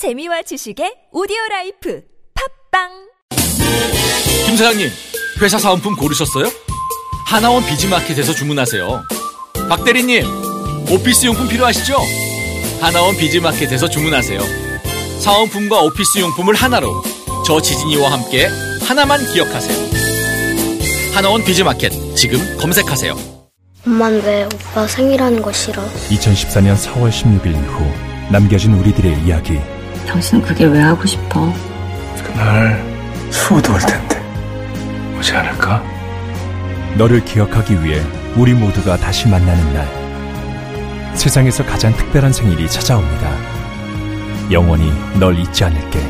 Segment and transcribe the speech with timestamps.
[0.00, 2.00] 재미와 지식의 오디오 라이프
[2.72, 2.88] 팟빵
[4.46, 4.88] 김 사장님,
[5.42, 6.46] 회사 사은품 고르셨어요?
[7.26, 9.02] 하나원 비즈마켓에서 주문하세요.
[9.68, 10.24] 박 대리님,
[10.90, 11.98] 오피스 용품 필요하시죠?
[12.80, 14.40] 하나원 비즈마켓에서 주문하세요.
[15.20, 17.02] 사은품과 오피스 용품을 하나로
[17.46, 18.48] 저 지진이와 함께
[18.88, 19.90] 하나만 기억하세요.
[21.14, 23.18] 하나원 비즈마켓 지금 검색하세요.
[23.86, 25.82] 엄만 왜 오빠 생일하는 거 싫어?
[26.08, 29.60] 2014년 4월 16일 이후 남겨진 우리들의 이야기
[30.06, 31.52] 당신은 그게 왜 하고 싶어?
[32.24, 32.82] 그날
[33.30, 34.20] 수호도 올 텐데.
[35.18, 35.82] 오지 않을까?
[36.96, 38.02] 너를 기억하기 위해
[38.36, 41.14] 우리 모두가 다시 만나는 날.
[41.14, 43.30] 세상에서 가장 특별한 생일이 찾아옵니다.
[44.50, 46.00] 영원히 널 잊지 않을게.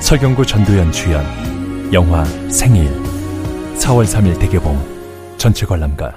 [0.00, 1.24] 설경구 전도연 주연.
[1.92, 2.90] 영화 생일.
[3.76, 5.36] 4월 3일 대개봉.
[5.36, 6.12] 전체 관람가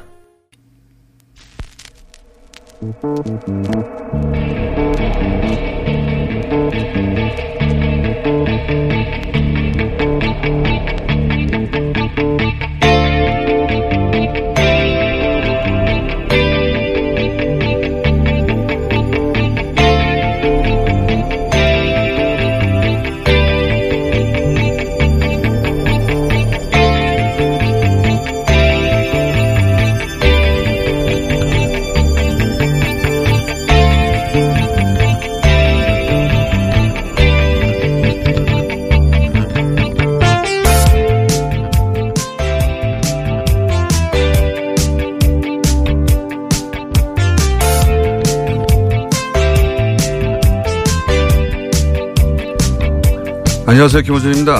[53.73, 54.03] 안녕하세요.
[54.03, 54.55] 김호준입니다.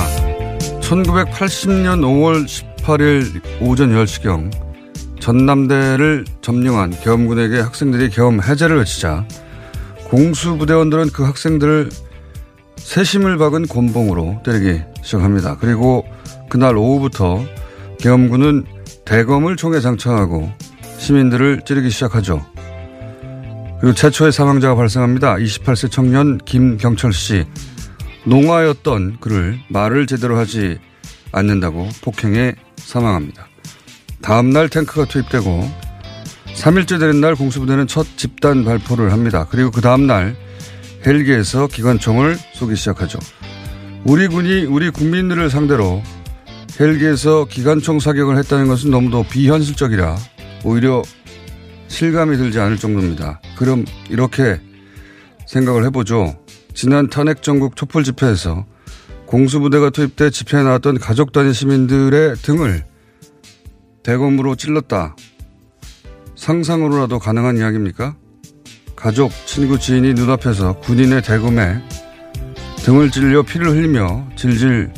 [0.82, 4.52] 1980년 5월 18일 오전 10시경
[5.20, 9.28] 전남대를 점령한 계엄군에게 학생들이 계엄 해제를 외치자
[10.06, 11.92] 공수부대원들은 그 학생들을
[12.78, 15.58] 세심을 박은 곤봉으로 때리기 시작합니다.
[15.60, 16.04] 그리고
[16.50, 17.46] 그날 오후부터
[18.00, 18.66] 계엄군은
[19.06, 20.52] 대검을 총에 장착하고
[20.98, 22.44] 시민들을 찌르기 시작하죠.
[23.80, 25.36] 그리고 최초의 사망자가 발생합니다.
[25.36, 27.46] 28세 청년 김경철 씨.
[28.26, 30.80] 농아였던 그를 말을 제대로 하지
[31.32, 33.48] 않는다고 폭행해 사망합니다.
[34.22, 35.70] 다음날 탱크가 투입되고
[36.56, 39.48] 3일째 되는 날 공수부대는 첫 집단 발포를 합니다.
[39.50, 40.36] 그리고 그 다음날
[41.06, 43.20] 헬기에서 기관총을 쏘기 시작하죠.
[44.06, 46.02] 우리 군이 우리 국민들을 상대로
[46.80, 50.16] 헬기에서 기관총 사격을 했다는 것은 너무도 비현실적이라
[50.64, 51.04] 오히려
[51.88, 53.42] 실감이 들지 않을 정도입니다.
[53.56, 54.60] 그럼 이렇게
[55.48, 56.43] 생각을 해보죠.
[56.74, 58.66] 지난 탄핵 전국 촛불 집회에서
[59.26, 62.84] 공수부대가 투입돼 집회에 나왔던 가족 단위 시민들의 등을
[64.04, 65.16] 대검으로 찔렀다.
[66.36, 68.16] 상상으로라도 가능한 이야기입니까?
[68.96, 71.82] 가족, 친구, 지인이 눈앞에서 군인의 대검에
[72.84, 74.92] 등을 찔려 피를 흘리며 질질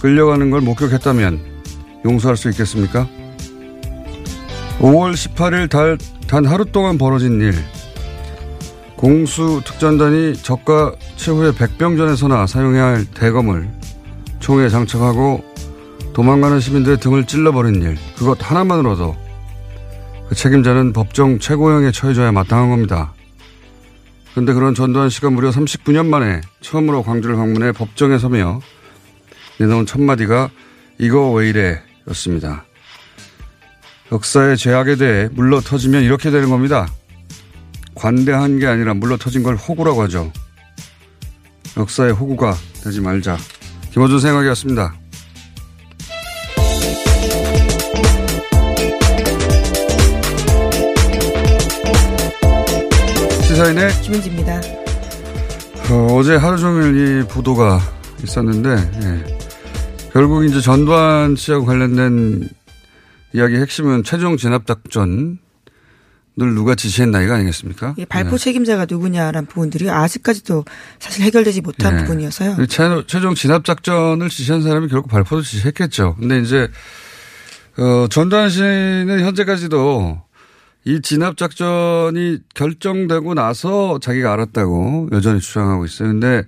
[0.00, 1.40] 끌려가는 걸 목격했다면
[2.04, 3.08] 용서할 수 있겠습니까?
[4.78, 7.54] 5월 18일 달, 단 하루 동안 벌어진 일.
[8.96, 13.68] 공수 특전단이 적과 최후의 백병전에서나 사용해야 할 대검을
[14.40, 15.44] 총에 장착하고
[16.14, 17.98] 도망가는 시민들의 등을 찔러버린 일.
[18.16, 19.16] 그것 하나만으로도
[20.28, 23.12] 그 책임자는 법정 최고형에 처해져야 마땅한 겁니다.
[24.32, 28.60] 그런데 그런 전두환 씨가 무려 39년 만에 처음으로 광주를 방문해 법정에 서며
[29.58, 30.50] 내놓은 첫 마디가
[30.98, 32.64] 이거 왜 이래 였습니다.
[34.10, 36.86] 역사의 죄악에 대해 물러 터지면 이렇게 되는 겁니다.
[37.96, 40.30] 관대한 게 아니라 물러 터진 걸 호구라고 하죠.
[41.76, 43.36] 역사의 호구가 되지 말자.
[43.90, 44.94] 김호준 생각이었습니다.
[53.42, 54.60] 시사인의 김은지입니다.
[55.90, 57.80] 어, 제 하루 종일 이 보도가
[58.22, 58.70] 있었는데
[59.02, 59.38] 예.
[60.12, 62.48] 결국 이제 전두환 씨하고 관련된
[63.32, 65.38] 이야기 핵심은 최종 진압 작전
[66.38, 67.94] 늘 누가 지시했나 이거 아니겠습니까?
[67.96, 68.36] 예, 발포 네.
[68.36, 70.66] 책임자가 누구냐라는 부분들이 아직까지도
[70.98, 72.02] 사실 해결되지 못한 네.
[72.02, 72.56] 부분이어서요.
[73.06, 76.16] 최종 진압 작전을 지시한 사람이 결국 발포도 지시했겠죠.
[76.18, 76.68] 근데 이제
[77.78, 80.20] 어, 전두환 씨는 현재까지도
[80.84, 86.08] 이 진압 작전이 결정되고 나서 자기가 알았다고 여전히 주장하고 있어요.
[86.08, 86.42] 근데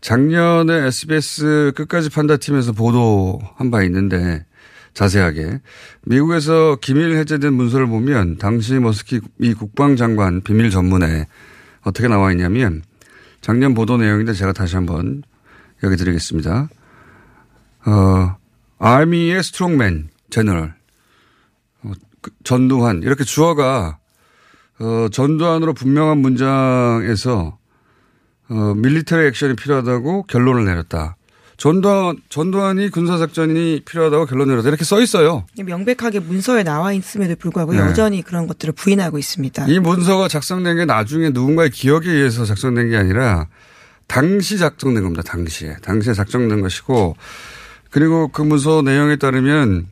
[0.00, 4.46] 작년에 SBS 끝까지 판다팀에서 보도한 바 있는데
[4.94, 5.60] 자세하게
[6.02, 11.26] 미국에서 기밀 해제된 문서를 보면 당시 머스키 미 국방장관 비밀 전문에
[11.82, 12.82] 어떻게 나와 있냐면
[13.40, 15.22] 작년 보도 내용인데 제가 다시 한번
[15.82, 16.68] 여기 드리겠습니다.
[17.86, 18.36] 어,
[18.78, 20.74] Army의 strongman General
[21.82, 23.98] 어, 그 전두환 이렇게 주어가
[24.80, 27.58] 어, 전두환으로 분명한 문장에서
[28.48, 31.16] 어, 밀리터리 액션이 필요하다고 결론을 내렸다.
[31.60, 34.70] 전두환, 전두환이 군사작전이 필요하다고 결론을 내렸다.
[34.70, 35.44] 이렇게 써 있어요.
[35.62, 37.80] 명백하게 문서에 나와 있음에도 불구하고 네.
[37.80, 39.66] 여전히 그런 것들을 부인하고 있습니다.
[39.68, 43.46] 이 문서가 작성된 게 나중에 누군가의 기억에 의해서 작성된 게 아니라
[44.06, 45.22] 당시 작성된 겁니다.
[45.22, 45.76] 당시에.
[45.82, 47.14] 당시에 작성된 것이고
[47.90, 49.86] 그리고 그 문서 내용에 따르면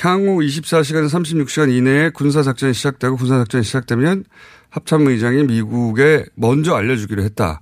[0.00, 4.24] 향후 24시간 36시간 이내에 군사작전이 시작되고 군사작전이 시작되면
[4.70, 7.60] 합참의장이 미국에 먼저 알려주기로 했다.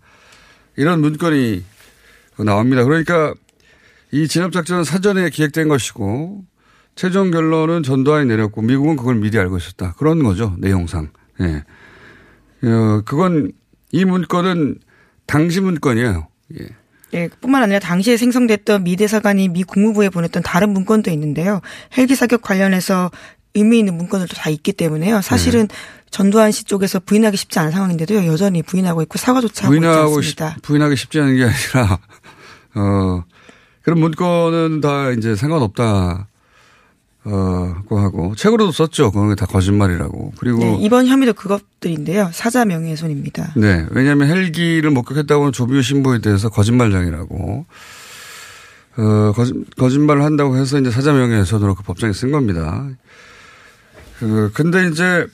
[0.76, 1.64] 이런 문건이
[2.44, 2.84] 나옵니다.
[2.84, 3.34] 그러니까
[4.12, 6.44] 이 진압작전은 사전에 기획된 것이고
[6.94, 9.94] 최종 결론은 전두환이 내렸고 미국은 그걸 미리 알고 있었다.
[9.98, 10.54] 그런 거죠.
[10.58, 11.10] 내용상.
[11.40, 11.64] 예.
[12.66, 13.52] 어, 그건
[13.92, 14.78] 이 문건은
[15.26, 16.28] 당시 문건이에요.
[16.60, 16.66] 예.
[17.14, 21.60] 예, 뿐만 아니라 당시에 생성됐던 미 대사관이 미 국무부에 보냈던 다른 문건도 있는데요.
[21.96, 23.10] 헬기 사격 관련해서
[23.54, 25.22] 의미 있는 문건들도 다 있기 때문에요.
[25.22, 25.74] 사실은 네.
[26.10, 30.60] 전두환 씨 쪽에서 부인하기 쉽지 않은 상황인데도 여전히 부인하고 있고 사과조차 하고 부인하고 싶, 않습니다.
[30.62, 31.98] 부인하기 쉽지 않은 게 아니라
[32.76, 33.24] 어
[33.82, 36.28] 그런 문건은 다 이제 상관없다.
[37.24, 39.10] 어고 하고 책으로도 썼죠.
[39.10, 40.34] 그건 다 거짓말이라고.
[40.38, 42.30] 그리고 네, 이번 혐의도 그것들인데요.
[42.32, 43.52] 사자 명예훼손입니다.
[43.56, 43.84] 네.
[43.90, 47.66] 왜냐하면 헬기를 목격했다고는 조비오 신부에 대해서 거짓말장이라고.
[48.98, 52.88] 어, 거짓, 거짓 말을 한다고 해서 이제 사자 명예훼손으로 그 법정에 쓴 겁니다.
[54.20, 55.26] 그, 근데 이제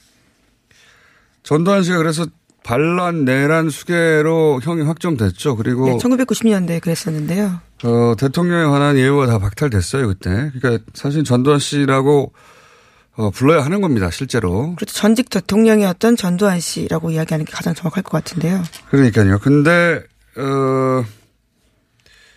[1.43, 2.27] 전두환 씨가 그래서
[2.65, 5.57] 반란, 내란, 수계로 형이 확정됐죠.
[5.57, 7.61] 그리고 네, 1990년대에 그랬었는데요.
[7.85, 10.51] 어, 대통령에 관한 예우가 다 박탈됐어요, 그때.
[10.55, 12.33] 그러니까 사실 전두환 씨라고
[13.15, 14.75] 어, 불러야 하는 겁니다, 실제로.
[14.77, 14.95] 그렇죠.
[14.95, 18.63] 전직 대통령이었던 전두환 씨라고 이야기하는 게 가장 정확할 것 같은데요.
[18.91, 19.39] 그러니까요.
[19.39, 20.03] 근데,
[20.37, 21.05] 어,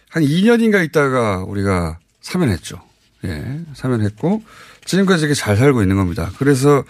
[0.09, 2.81] 한 2년인가 있다가 우리가 사면했죠.
[3.23, 4.43] 예, 사면했고,
[4.83, 6.29] 지금까지 이렇게 잘 살고 있는 겁니다.
[6.37, 6.83] 그래서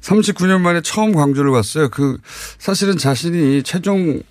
[0.00, 1.88] 39년 만에 처음 광주를 갔어요.
[1.88, 2.18] 그,
[2.58, 4.22] 사실은 자신이 최종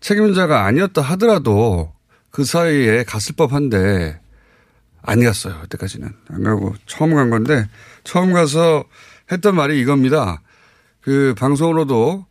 [0.00, 1.92] 책임자가 아니었다 하더라도
[2.30, 4.20] 그 사이에 갔을 법한데
[5.02, 5.58] 안 갔어요.
[5.62, 6.12] 그때까지는.
[6.28, 7.68] 안 가고 처음 간 건데
[8.04, 8.84] 처음 가서
[9.30, 10.42] 했던 말이 이겁니다.
[11.00, 12.26] 그 방송으로도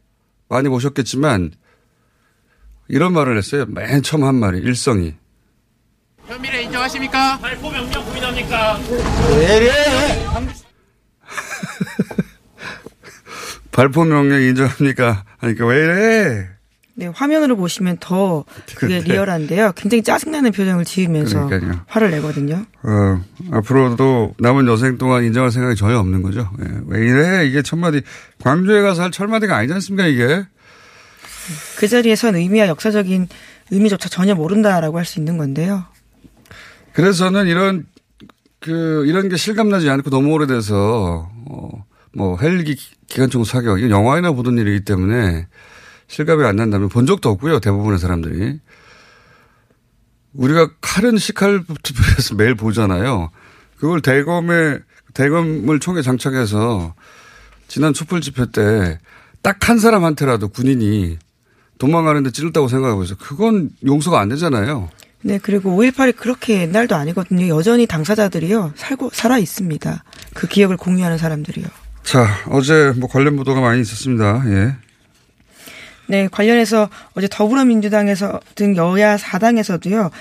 [0.49, 1.51] 많이 보셨겠지만
[2.87, 3.65] 이런 말을 했어요.
[3.67, 5.15] 맨 처음 한 말이 일성이.
[6.27, 7.39] 혐의를 인정하십니까?
[7.39, 8.79] 발포 명령 부인합니까?
[13.71, 15.23] 발포 명령 인정합니까?
[15.38, 16.47] 하니까 왜 이래?
[16.94, 18.44] 네, 화면으로 보시면 더
[18.75, 19.71] 그게 근데- 리얼한데요.
[19.75, 21.81] 굉장히 짜증나는 표정을 지으면서 그러니까요.
[21.88, 22.65] 화를 내거든요.
[22.83, 23.21] 어,
[23.51, 26.50] 앞으로도 남은 여생 동안 인정할 생각이 전혀 없는 거죠.
[26.62, 26.65] 예.
[26.88, 27.47] 왜 이래?
[27.47, 28.01] 이게 첫마디.
[28.44, 30.45] 광주에 가서 할 철마디가 아니지 않습니까, 이게?
[31.77, 33.27] 그 자리에선 의미와 역사적인
[33.71, 35.85] 의미조차 전혀 모른다라고 할 수 있는 건데요.
[36.94, 37.85] 그래서 저는 이런,
[38.59, 42.75] 그, 이런 게 실감나지 않고 너무 오래돼서, 어, 뭐, 헬기
[43.07, 45.47] 기관총 사격, 이건 영화에나 보던 일이기 때문에
[46.07, 48.59] 실감이 안 난다면 본 적도 없고요, 대부분의 사람들이.
[50.33, 53.31] 우리가 칼은 시칼부터에서 매일 보잖아요.
[53.77, 54.79] 그걸 대검에,
[55.13, 56.93] 대검을 총에 장착해서
[57.67, 58.97] 지난 촛불 집회 때
[59.43, 61.17] 딱 한 사람한테라도 군인이
[61.79, 63.17] 도망가는데 찔렀다고 생각하고 있어요.
[63.19, 64.89] 그건 용서가 안 되잖아요.
[65.23, 67.47] 네, 그리고 5.18이 그렇게 옛날도 아니거든요.
[67.47, 70.03] 여전히 당사자들이요, 살고, 살아 있습니다.
[70.35, 71.65] 그 기억을 공유하는 사람들이요.
[72.03, 74.44] 자, 어제 뭐 관련 보도가 많이 있었습니다.
[74.48, 74.75] 예.
[76.07, 80.12] 네, 관련해서 어제 더불어민주당에서 등 여야 4당에서도요.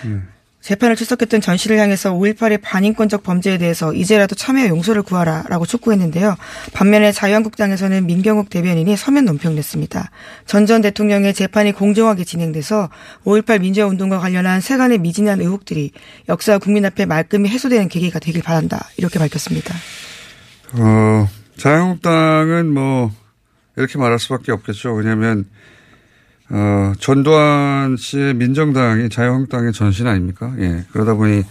[0.60, 6.36] 재판을 출석했던 전 씨를 향해서 5.18의 반인권적 범죄에 대해서 이제라도 참여 용서를 구하라라고 촉구했는데요.
[6.74, 10.10] 반면에 자유한국당에서는 민경욱 대변인이 서면 논평냈습니다.
[10.46, 12.90] 전 전 대통령의 재판이 공정하게 진행돼서
[13.24, 15.92] 5.18 민주화 운동과 관련한 세간의 미진한 의혹들이
[16.28, 18.86] 역사와 국민 앞에 말끔히 해소되는 계기가 되길 바란다.
[18.98, 19.74] 이렇게 밝혔습니다.
[20.74, 21.26] 어,
[21.60, 23.12] 자유한국당은 뭐,
[23.76, 24.94] 이렇게 말할 수밖에 없겠죠.
[24.94, 25.44] 왜냐면,
[26.48, 30.54] 어, 전두환 씨의 민정당이 자유한국당의 전신 아닙니까?
[30.58, 30.84] 예.
[30.90, 31.44] 그러다 보니,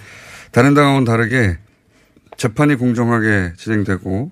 [0.51, 1.59] 다른 당하고는 다르게
[2.37, 4.31] 재판이 공정하게 진행되고,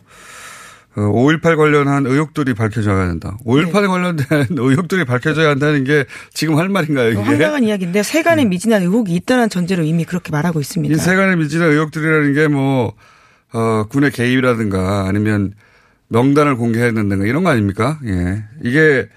[0.96, 3.38] 어, 5.18 관련한 의혹들이 밝혀져야 된다.
[3.46, 7.22] 5.18에 관련된 의혹들이 밝혀져야 한다는 게 지금 할 말인가요, 이게?
[7.22, 10.96] 황당한 이야기인데 세간의 미진한 의혹이 있다는 전제로 이미 그렇게 말하고 있습니다.
[10.96, 12.96] 이 세간의 미진한 의혹들이라는 게 뭐,
[13.54, 15.54] 어, 군의 개입이라든가 아니면
[16.10, 18.00] 명단을 공개해야 된다든가 이런 거 아닙니까?
[18.06, 18.44] 예.
[18.64, 19.08] 이게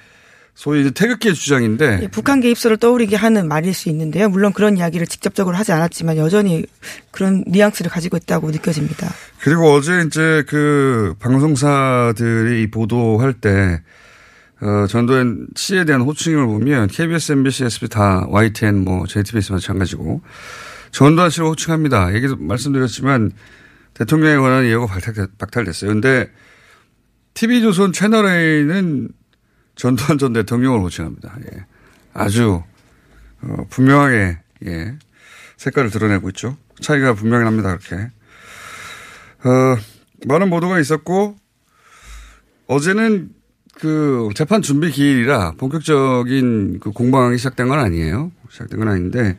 [0.55, 4.29] 소위 이제 태극기의 주장인데 예, 북한 개입설을 떠오르게 하는 말일 수 있는데요.
[4.29, 6.67] 물론 그런 이야기를 직접적으로 하지 않았지만 여전히
[7.11, 9.11] 그런 뉘앙스를 가지고 있다고 느껴집니다.
[9.41, 13.81] 그리고 어제 이제 그 방송사들이 이 보도할 때
[14.61, 20.21] 어, 전두환 씨에 대한 호칭을 보면 KBS, MBC, SBS 다 YTN 뭐 JTBS 마찬가지고
[20.91, 22.15] 전두환 씨를 호칭합니다.
[22.15, 23.33] 얘기도 말씀드렸지만
[23.95, 25.91] 대통령에 관한 박탈, 박탈됐어요.
[25.91, 26.29] 근데
[27.35, 29.11] TV조선 채널A는
[29.77, 31.37] 전두환 전 대통령을 호칭합니다.
[31.53, 31.65] 예.
[32.13, 32.63] 아주
[33.43, 34.95] 어, 분명하게 예,
[35.57, 36.57] 색깔을 드러내고 있죠.
[36.81, 37.77] 차이가 분명히 납니다.
[37.77, 38.11] 그렇게
[39.45, 39.77] 어,
[40.27, 41.37] 많은 보도가 있었고
[42.67, 43.31] 어제는
[43.75, 48.31] 그 재판 준비 기일이라 본격적인 그 공방이 시작된 건 아니에요.
[48.51, 49.39] 시작된 건 아닌데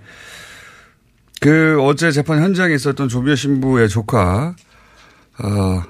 [1.39, 4.55] 그 어제 재판 현장에 있었던 조비오 신부의 조카
[5.39, 5.83] 어,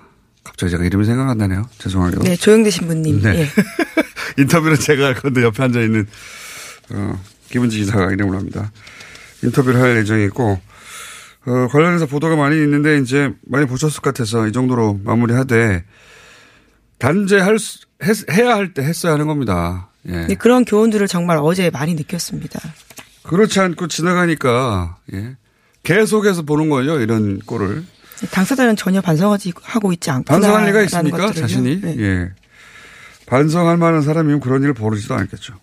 [0.62, 1.68] 갑자기 제가 이름이 생각 안 나네요.
[1.80, 2.20] 죄송하게요.
[2.22, 3.22] 네, 조영대 신부님.
[3.24, 3.40] 네.
[3.40, 3.48] 예.
[4.38, 6.06] 인터뷰는 제가 할 건데 옆에 앉아 있는
[6.92, 8.72] 어, 김은지 기사가 이름을 합니다.
[9.42, 10.62] 인터뷰를 할 예정이고
[11.48, 15.84] 어, 관련해서 보도가 많이 있는데 이제 많이 보셨을 것 같아서 이 정도로 마무리하되
[17.00, 17.58] 단죄할
[18.32, 19.90] 해야 할 때 했어야 하는 겁니다.
[20.10, 20.28] 예.
[20.28, 22.60] 네, 그런 교훈들을 정말 어제 많이 느꼈습니다.
[23.24, 25.38] 그렇지 않고 지나가니까 예.
[25.82, 27.84] 계속해서 보는 거죠 이런 꼴을
[28.30, 30.40] 당사자는 전혀 반성하지 하고 있지 않구나.
[30.40, 31.96] 반성할 리가 있습니까 자신이 네.
[32.00, 32.30] 예.
[33.26, 35.56] 반성할 만한 사람이면 그런 일을 벌이지도 않겠죠.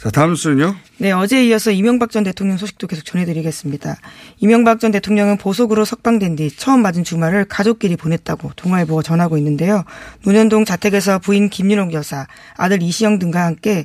[0.00, 0.76] 자 다음 수는요.
[0.96, 3.98] 네, 어제에 이어서 이명박 전 대통령 소식도 계속 전해드리겠습니다.
[4.38, 9.84] 이명박 전 대통령은 보석으로 석방된 뒤 처음 맞은 주말을 가족끼리 보냈다고 동아일보가 전하고 있는데요.
[10.24, 13.84] 논현동 자택에서 부인 김윤옥 여사, 아들 이시영 등과 함께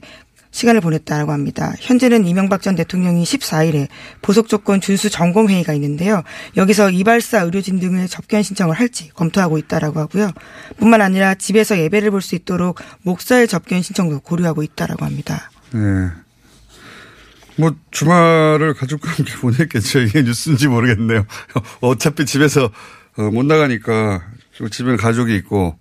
[0.55, 1.73] 시간을 보냈다라고 합니다.
[1.81, 3.89] 현재는 이명박 전 대통령이 14일에
[4.21, 6.23] 보석 조건 준수 점검 회의가 있는데요.
[6.55, 10.31] 여기서 이발사 의료진 등의 접견 신청을 할지 검토하고 있다라고 하고요.
[10.77, 15.51] 뿐만 아니라 집에서 예배를 볼 수 있도록 목사의 접견 신청도 고려하고 있다라고 합니다.
[15.73, 15.79] 네.
[17.57, 19.99] 뭐 주말을 가족과 함께 보냈겠죠.
[19.99, 21.25] 이게 뉴스인지 모르겠네요.
[21.81, 22.71] 어차피 집에서
[23.17, 24.23] 어, 못 나가니까
[24.71, 25.77] 집에는 가족이 있고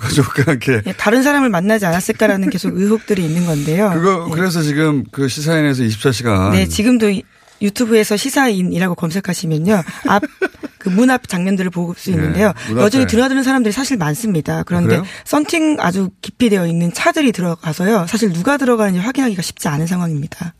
[0.00, 3.90] 가족과 함께 예, 다른 사람을 만나지 않았을까라는 계속 의혹들이 있는 건데요.
[3.94, 4.34] 그거 예.
[4.34, 7.22] 그래서 지금 그 시사인에서 24시간 네, 지금도 이-
[7.62, 9.82] 유튜브에서 시사인이라고 검색하시면요.
[10.08, 10.22] 앞,
[10.78, 12.52] 그 문 앞 장면들을 볼수 네, 있는데요.
[12.68, 13.06] 문 여전히.
[13.06, 14.64] 드나드는 사람들이 사실 많습니다.
[14.64, 15.04] 그런데 그래요?
[15.24, 18.06] 썬팅 아주 깊이 되어 있는 차들이 들어가서요.
[18.06, 20.52] 사실 누가 들어가는지 확인하기가 쉽지 않은 상황입니다.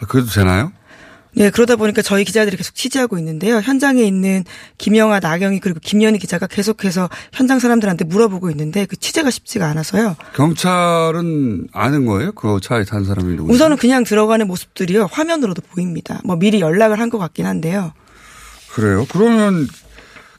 [0.00, 0.72] 아, 그래도 되나요?
[1.38, 3.58] 네, 그러다 보니까 저희 기자들이 계속 취재하고 있는데요.
[3.60, 4.44] 현장에 있는
[4.76, 10.16] 김영아, 나경희 그리고 김연희 기자가 계속해서 현장 사람들한테 물어보고 있는데 그 취재가 쉽지가 않아서요.
[10.34, 12.32] 경찰은 아는 거예요?
[12.32, 13.52] 그 차에 탄 사람이 누구?
[13.52, 15.08] 우선은 그냥 들어가는 모습들이요.
[15.12, 16.20] 화면으로도 보입니다.
[16.24, 17.92] 뭐 미리 연락을 한 것 같긴 한데요.
[18.72, 19.06] 그래요?
[19.10, 19.66] 그러면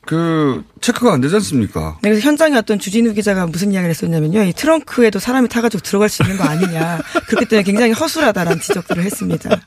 [0.05, 1.97] 그 체크가 안 되지 않습니까?
[2.03, 4.43] 네, 그래서 현장에 어떤 주진우 기자가 무슨 이야기를 했었냐면요.
[4.43, 6.99] 이 트렁크에도 사람이 타가지고 들어갈 수 있는 거 아니냐.
[7.27, 9.49] 그렇기 때문에 굉장히 허술하다라는 지적들을 했습니다.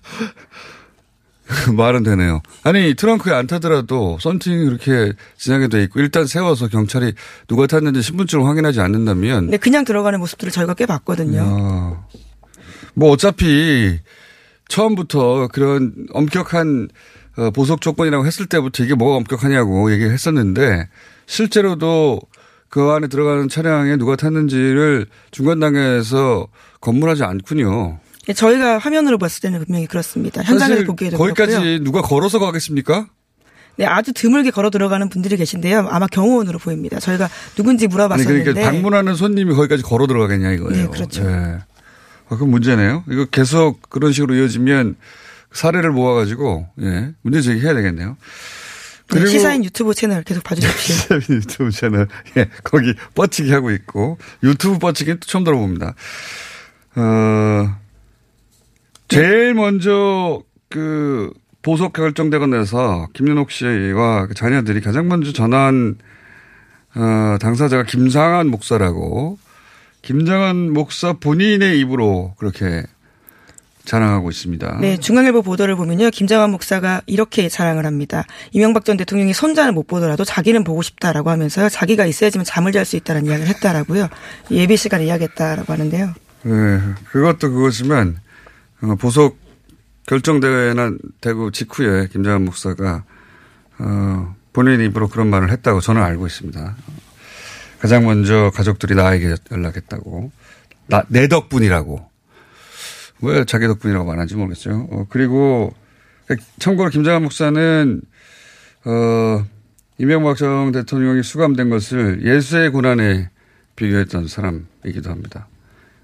[1.77, 2.41] 말은 되네요.
[2.63, 7.15] 아니 트렁크에 안 타더라도 썬팅이 그렇게 진하게 돼 있고 일단 세워서 경찰이
[7.49, 11.43] 누가 탔는지 신분증을 확인하지 않는다면 네, 그냥 들어가는 모습들을 저희가 꽤 봤거든요.
[11.45, 12.07] 아,
[12.95, 13.99] 뭐 어차피
[14.69, 16.89] 처음부터 그런 엄격한
[17.37, 20.89] 어, 보석 조건이라고 했을 때부터 이게 뭐가 엄격하냐고 얘기를 했었는데
[21.27, 22.21] 실제로도
[22.69, 26.47] 그 안에 들어가는 차량에 누가 탔는지를 중간 단계에서
[26.81, 28.01] 검문하지 않군요.
[28.27, 30.43] 네, 저희가 화면으로 봤을 때는 분명히 그렇습니다.
[30.43, 31.79] 현장에서 보기에도 거기까지 그렇고요.
[31.85, 33.07] 누가 걸어서 가겠습니까?
[33.77, 35.89] 네, 아주 드물게 걸어 들어가는 분들이 계신데요.
[35.91, 37.01] 아마 경호원으로 보입니다.
[37.01, 40.83] 저희가 누군지 아니 물어봤었는데 그러니까 방문하는 손님이 거기까지 걸어 들어가겠냐 이거예요.
[40.85, 41.23] 네, 그렇죠.
[41.25, 41.29] 예.
[42.29, 43.05] 아, 그건 문제네요.
[43.11, 44.97] 이거 계속 그런 식으로 이어지면
[45.53, 48.17] 사례를 모아가지고 예 문제 제기해야 되겠네요.
[49.15, 51.21] 네, 시사인 유튜브 채널 계속 봐주십시오.
[51.21, 55.95] 시사인 유튜브 채널 예 거기 뻗치기 하고 있고 유튜브 뻗치기는 또 처음 들어봅니다.
[56.95, 57.82] 어
[59.13, 65.97] 제일 먼저 그 보석 결정되고 나서 김윤옥 씨와 그 자녀들이 가장 먼저 전한
[66.95, 69.39] 어, 당사자가 김상한 목사라고
[70.03, 72.83] 김장한 목사 본인의 입으로 그렇게
[73.85, 74.79] 자랑하고 있습니다.
[74.81, 76.11] 네, 중앙일보 보도를 보면요.
[76.11, 78.25] 김장환 목사가 이렇게 자랑을 합니다.
[78.53, 81.69] 이명박 전 대통령이 손자는 못 보더라도 자기는 보고 싶다라고 하면서요.
[81.69, 84.09] 자기가 있어야지만 잠을 잘 수 있다는 이야기를 했다라고요.
[84.53, 86.15] 예비 시간에 이야기했다라고 하는데요.
[86.45, 87.51] 네, 그것도 어,
[88.99, 89.37] 보석
[90.07, 93.05] 결정되나 되고 직후에 김장한 목사가
[93.79, 96.77] 어, 본인 입으로 그런 말을 했다고 저는 알고 있습니다.
[97.81, 100.31] 가장 먼저 가족들이 나에게 연락했다고
[100.87, 102.11] 나, 내 덕분이라고
[103.23, 104.89] 왜 자기 덕분이라고 말하는지 모르겠어요.
[104.91, 105.75] 어, 그리고
[106.59, 108.03] 참고로 김장한 목사는
[108.85, 109.45] 어,
[109.99, 113.31] 이명박 전 대통령이 수감된 것을 예수의 고난에
[113.77, 115.49] 비교했던 사람이기도 합니다.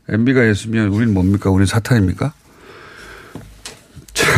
[0.08, 1.50] MB가 예수면 우리는 뭡니까?
[1.50, 2.32] 우리는 사탄입니까?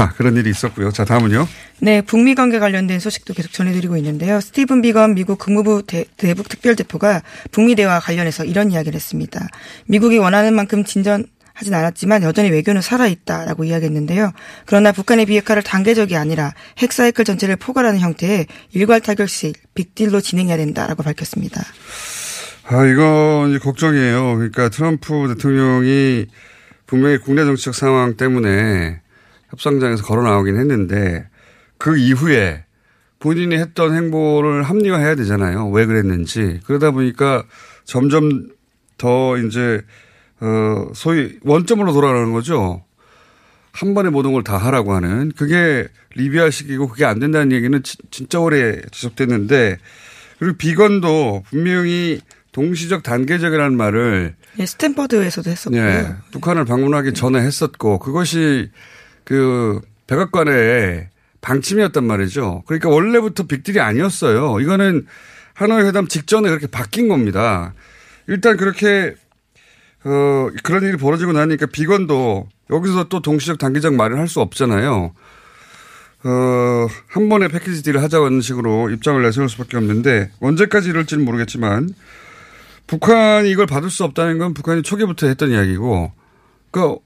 [0.00, 0.92] 자, 그런 일이 있었고요.
[0.92, 1.47] 자, 다음은요.
[1.80, 4.40] 네, 북미 관계 관련된 소식도 계속 전해드리고 있는데요.
[4.40, 9.47] 스티븐 비건 미국 국무부 대, 북 특별대표가 북미 대화 관련해서 이런 이야기를 했습니다.
[9.85, 14.33] 미국이 원하는 만큼 진전 하진 않았지만 여전히 외교는 살아있다라고 이야기했는데요.
[14.64, 21.61] 그러나 북한의 비핵화를 단계적이 아니라 핵사이클 전체를 포괄하는 형태의 일괄 타결식 빅딜로 진행해야 된다라고 밝혔습니다.
[22.69, 24.37] 아, 이제 걱정이에요.
[24.37, 26.25] 그러니까 트럼프 대통령이
[26.87, 29.02] 분명히 국내 정치적 상황 때문에
[29.50, 31.28] 협상장에서 걸어 나오긴 했는데
[31.78, 32.64] 그 이후에
[33.19, 35.69] 본인이 했던 행보를 합리화해야 되잖아요.
[35.71, 36.61] 왜 그랬는지.
[36.64, 37.45] 그러다 보니까
[37.85, 38.49] 점점
[38.97, 39.83] 더 이제
[40.40, 42.83] 어 소위 원점으로 돌아가는 거죠.
[43.73, 48.40] 한 번에 모든 걸 다 하라고 하는 그게 리비아식이고 그게 안 된다는 얘기는 지, 진짜
[48.40, 49.78] 오래 지속됐는데
[50.38, 52.21] 그리고 비건도 분명히
[52.52, 55.80] 동시적 단계적이라는 말을 예, 스탠퍼드에서도 했었고요.
[55.80, 58.71] 예, 북한을 방문하기 전에 했었고 그것이
[59.25, 61.09] 그 백악관의
[61.41, 62.62] 방침이었단 말이죠.
[62.67, 64.61] 그러니까 원래부터 빅딜이 아니었어요.
[64.61, 65.07] 이거는
[65.55, 67.75] 하노이 회담 직전에 그렇게 바뀐 겁니다.
[68.27, 69.15] 일단 그렇게
[70.05, 75.12] 어 그런 일이 벌어지고 나니까 비건도 여기서 또 동시적 단계적 말을 할 수 없잖아요.
[76.23, 81.89] 어, 한 번에 패키지 딜을 하자고 하는 식으로 입장을 내세울 수밖에 없는데 언제까지 이럴지는 모르겠지만
[82.87, 86.12] 북한이 이걸 받을 수 없다는 건 북한이 초기부터 했던 이야기고
[86.71, 86.97] 그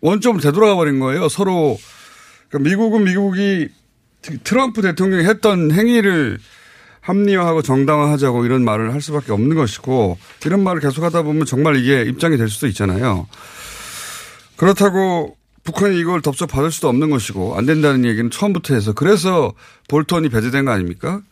[0.00, 1.28] 원점으로 되돌아가 버린 거예요.
[1.28, 1.78] 서로
[2.48, 3.68] 그러니까 미국은 미국이
[4.44, 6.38] 트럼프 대통령이 했던 행위를
[7.00, 12.36] 합리화하고 정당화하자고 이런 말을 할 수밖에 없는 것이고 이런 말을 계속하다 보면 정말 이게 입장이
[12.36, 13.26] 될 수도 있잖아요.
[14.56, 19.52] 그렇다고 북한이 이걸 덥석 받을 수도 없는 것이고 안 된다는 얘기는 처음부터 해서 그래서
[19.88, 21.22] 볼턴이 배제된 거 아닙니까?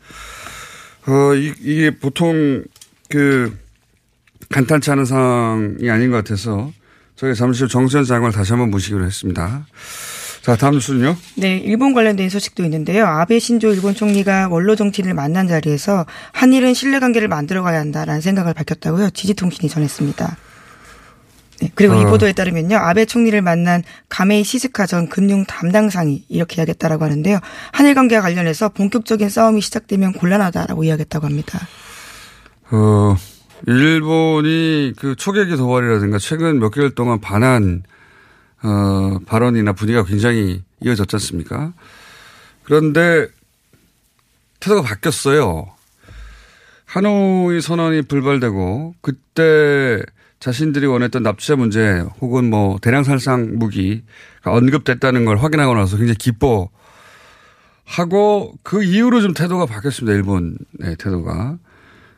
[1.07, 2.65] 어, 이, 이게 보통
[3.09, 3.57] 그
[4.51, 6.73] 간단치 않은 상황이 아닌 것 같아서
[7.17, 9.67] 저희 잠시 후 정세현 장관을 다시 한번 모시기로 했습니다.
[10.43, 11.17] 자, 다음 뉴스는요?
[11.37, 13.07] 네, 일본 관련된 소식도 있는데요.
[13.07, 19.11] 아베 신조 일본 총리가 원로 정치인을 만난 자리에서 한일은 신뢰관계를 만들어가야 한다라는 생각을 밝혔다고요.
[19.11, 20.37] 지지통신이 전했습니다.
[21.63, 22.01] 네, 그리고 어.
[22.01, 22.77] 이 보도에 따르면요.
[22.77, 27.41] 아베 총리를 만난 가메이 시즈카 전 금융 담당상이 이렇게 이야기했다라고 하는데요.
[27.73, 31.67] 한일 관계와 관련해서 본격적인 싸움이 시작되면 곤란하다라고 이야기했다고 합니다.
[32.71, 33.17] 어,
[33.67, 37.83] 일본이 그 초계기 도발이라든가 최근 몇 개월 동안 반한
[38.63, 41.73] 어, 발언이나 분위기가 굉장히 이어졌지 않습니까?
[42.65, 43.29] 그런데
[44.61, 45.69] 태도가 바뀌었어요.
[46.85, 50.03] 하노이 선언이 불발되고 그때
[50.41, 54.03] 자신들이 원했던 납치자 문제 혹은 뭐 대량 살상 무기가
[54.45, 56.71] 언급됐다는 걸 확인하고 나서 굉장히 기뻐하고
[58.63, 60.17] 그 이후로 좀 태도가 바뀌었습니다.
[60.17, 61.59] 일본의 태도가.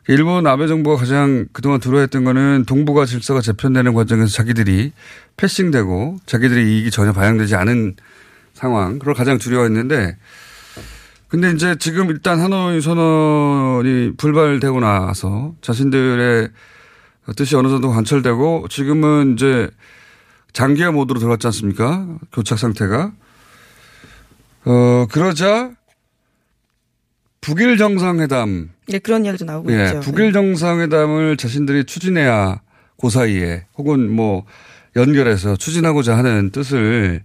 [0.09, 4.91] 일본 아베 정부가 가장 그동안 두려워했던 거는 동북아 질서가 재편되는 과정에서 자기들이
[5.37, 7.95] 패싱되고 자기들의 이익이 전혀 반영되지 않은
[8.55, 10.17] 상황, 그걸 가장 두려워했는데
[11.27, 16.49] 근데 이제 지금 일단 하노이 선언이 불발되고 나서 자신들의
[17.35, 19.69] 뜻이 어느 정도 관철되고 지금은 이제
[20.53, 22.07] 장기화 모드로 들어갔지 않습니까?
[22.33, 23.11] 교착 상태가.
[24.65, 25.69] 어, 그러자
[27.41, 28.69] 북일 정상회담.
[28.87, 29.99] 네, 그런 이야기도 나오고 예, 있죠.
[30.01, 32.61] 북일 정상회담을 자신들이 추진해야
[32.99, 34.45] 그 사이에 혹은 뭐
[34.95, 37.23] 연결해서 추진하고자 하는 뜻을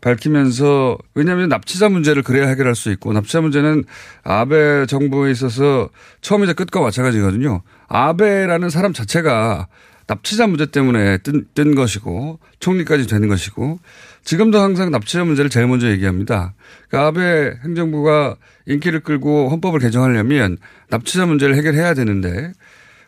[0.00, 3.84] 밝히면서 왜냐하면 납치자 문제를 그래야 해결할 수 있고 납치자 문제는
[4.22, 5.88] 아베 정부에 있어서
[6.20, 7.62] 처음이자 끝과 마찬가지거든요.
[7.88, 9.68] 아베라는 사람 자체가
[10.06, 13.80] 납치자 문제 때문에 뜬, 뜬 것이고 총리까지 되는 것이고
[14.26, 16.54] 지금도 항상 납치자 문제를 제일 먼저 얘기합니다.
[16.88, 18.34] 그러니까 아베 행정부가
[18.66, 20.58] 인기를 끌고 헌법을 개정하려면
[20.90, 22.52] 납치자 문제를 해결해야 되는데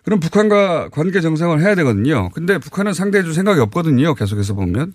[0.04, 2.28] 그럼 북한과 관계 정상을 해야 되거든요.
[2.30, 4.14] 근데 북한은 상대해 줄 생각이 없거든요.
[4.14, 4.94] 계속해서 보면.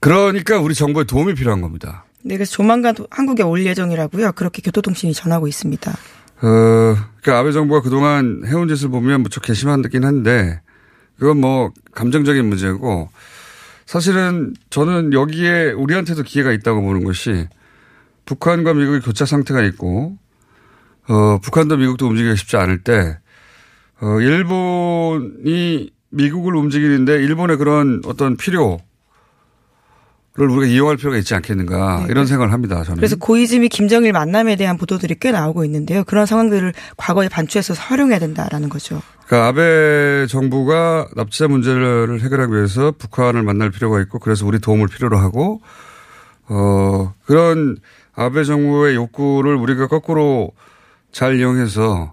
[0.00, 2.04] 그러니까 우리 정부의 도움이 필요한 겁니다.
[2.24, 4.32] 네, 그래서 조만간 한국에 올 예정이라고요.
[4.32, 5.92] 그렇게 교토통신이 전하고 있습니다.
[5.92, 10.60] 어, 그러니까 아베 정부가 그동안 해온 짓을 보면 무척 괘씸하긴 한데
[11.16, 13.08] 그건 뭐 감정적인 문제고
[13.86, 17.46] 사실은 저는 여기에 우리한테도 기회가 있다고 보는 것이
[18.24, 20.18] 북한과 미국의 교차 상태가 있고
[21.08, 23.18] 어, 북한도 미국도 움직이기 쉽지 않을 때
[24.00, 28.78] 어, 일본이 미국을 움직이는데 일본의 그런 어떤 필요
[30.36, 32.06] 를 우리가 이용할 필요가 있지 않겠는가 네.
[32.10, 32.82] 이런 생각을 합니다.
[32.84, 32.96] 저는.
[32.96, 36.04] 그래서 고이즈미 김정일 만남에 대한 보도들이 꽤 나오고 있는데요.
[36.04, 39.00] 그런 상황들을 과거에 반추해서 활용해야 된다라는 거죠.
[39.26, 45.16] 그러니까 아베 정부가 납치자 문제를 해결하기 위해서 북한을 만날 필요가 있고 그래서 우리 도움을 필요로
[45.16, 45.62] 하고
[46.48, 47.78] 어 그런
[48.14, 50.52] 아베 정부의 욕구를 우리가 거꾸로
[51.12, 52.12] 잘 이용해서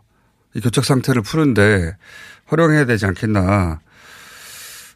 [0.54, 1.98] 이 교착 상태를 푸는데
[2.46, 3.80] 활용해야 되지 않겠나.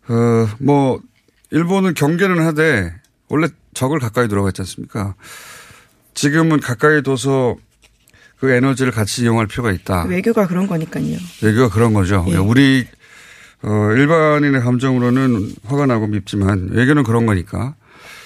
[0.10, 1.02] 어뭐
[1.52, 2.94] 일본은 경계는 하되
[3.30, 5.16] 원래 적을 가까이 들어가 있지 않습니까?
[6.13, 7.56] 지금은 가까이 둬서
[8.40, 10.06] 그 에너지를 같이 이용할 필요가 있다.
[10.06, 11.18] 외교가 그런 거니까요.
[11.42, 12.26] 외교가 그런 거죠.
[12.30, 12.38] 예.
[12.38, 12.86] 우리
[13.63, 17.76] 어, 일반인의 감정으로는 화가 나고 밉지만 외교는 그런 거니까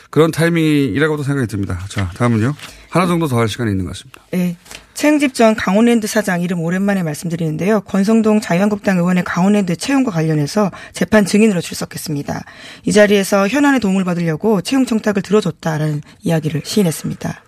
[0.10, 1.80] 그런 타이밍이라고도 생각이 듭니다.
[1.90, 2.54] 자, 다음은요.
[2.90, 4.22] 하나 정도 더 할 시간이 있는 것 같습니다.
[4.32, 4.58] 네.
[5.02, 7.82] 채용집 전 강원랜드 사장 이름 오랜만에 말씀드리는데요.
[7.82, 12.44] 권성동 자유한국당 의원의 강원랜드 채용과 관련해서 재판 증인으로 출석했습니다.
[12.84, 17.44] 이 자리에서 현안에 도움을 받으려고 채용 청탁을 들어줬다라는 이야기를 시인했습니다.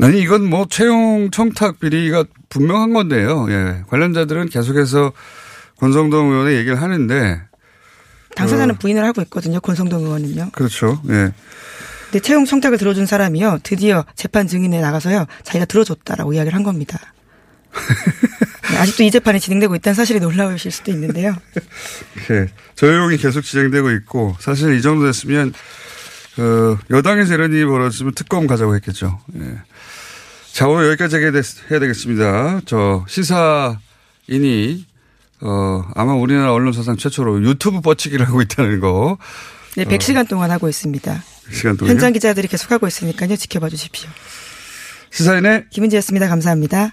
[0.00, 3.48] 아니 이건 뭐 채용 청탁 비리가 분명한 건데요.
[3.50, 3.82] 예.
[3.88, 5.12] 관련자들은 계속해서
[5.76, 7.42] 권성동 의원의 얘기를 하는데
[8.34, 8.78] 당사자는 어.
[8.78, 9.60] 부인을 하고 있거든요.
[9.60, 10.52] 권성동 의원은요.
[10.52, 11.02] 그렇죠.
[11.10, 11.32] 예.
[12.06, 13.60] 근데 채용 청탁을 들어준 사람이요.
[13.62, 15.26] 드디어 재판 증인에 나가서요.
[15.42, 16.98] 자기가 들어줬다라고 이야기를 한 겁니다.
[18.70, 21.34] 네, 아직도 이 재판이 진행되고 있다는 사실이 놀라우실 수도 있는데요.
[22.30, 22.48] 예.
[22.74, 25.52] 조용히 계속 진행되고 있고 사실 이 정도 됐으면
[26.38, 29.20] 어, 여당에서 이런 일이 벌어졌으면 특검 가자고 했겠죠.
[29.36, 29.58] 예.
[30.52, 32.62] 자 오늘 여기까지 해야, 되겠습니다.
[32.66, 34.86] 저 시사인이
[35.42, 39.18] 어, 아마 우리나라 언론 사상 최초로 유튜브 뻗치기를 하고 있다는 거
[39.76, 41.22] 네, 100시간 동안 하고 있습니다.
[41.50, 43.36] 시간 동안 현장 기자들이 계속 하고 있으니까요.
[43.36, 44.08] 지켜봐 주십시오.
[45.10, 46.28] 시사인의 김은지였습니다.
[46.28, 46.92] 감사합니다.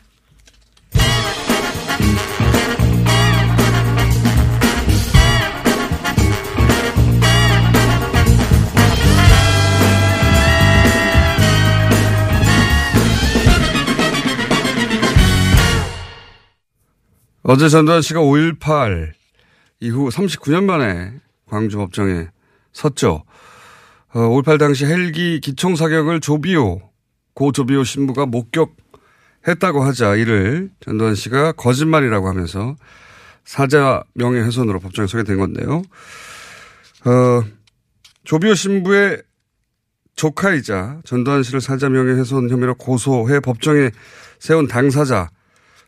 [17.45, 19.11] 어제 전두환 씨가 5.18
[19.81, 21.13] 이후 39년 만에
[21.45, 22.27] 광주 법정에
[22.71, 23.25] 섰죠.
[24.13, 26.81] 어, 5.18 당시 헬기 기총 사격을 조비오,
[27.33, 32.75] 고 조비오 신부가 목격했다고 하자 이를 전두환 씨가 거짓말이라고 하면서
[33.43, 35.81] 사자 명예훼손으로 법정에 서게 된 건데요.
[37.05, 37.43] 어,
[38.23, 39.23] 조비오 신부의
[40.15, 43.89] 조카이자 전두환 씨를 사자 명예훼손 혐의로 고소해 법정에
[44.37, 45.31] 세운 당사자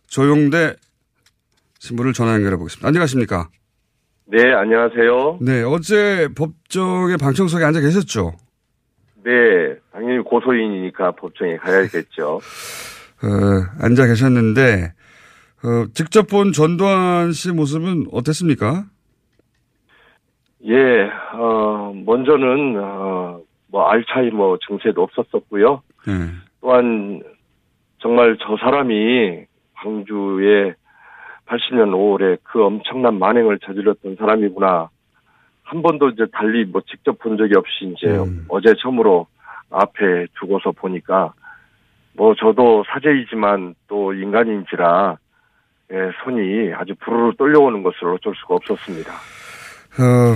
[0.08, 0.76] 조용대
[1.78, 2.88] 신부를 전화 연결해 보겠습니다.
[2.88, 3.50] 안녕하십니까?
[4.28, 5.38] 네, 안녕하세요.
[5.42, 8.34] 네, 어제 법정에 방청석에 앉아 계셨죠?
[9.24, 9.32] 네,
[9.92, 12.40] 당연히 고소인이니까 법정에 가야겠죠.
[13.22, 14.94] 어, 앉아 계셨는데,
[15.64, 18.86] 어, 직접 본 전두환 씨 모습은 어땠습니까?
[20.66, 25.84] 예, 어, 먼저는, 어, 뭐, 알츠하이머 증세도 없었었고요.
[26.08, 26.14] 네.
[26.62, 27.22] 또한,
[28.00, 30.74] 정말 저 사람이 광주에
[31.48, 34.90] 80년 5월에 그 엄청난 만행을 저질렀던 사람이구나.
[35.64, 38.46] 한 번도 이제 달리 뭐 직접 본 적이 없이 이제 음.
[38.50, 39.28] 어제 처음으로
[39.72, 41.34] 앞에 두고서 보니까
[42.14, 45.18] 뭐 저도 사제이지만 또 인간인지라
[45.92, 49.12] 예, 손이 아주 부르르 떨려오는 것을 어쩔 수가 없었습니다.
[49.14, 50.36] 어,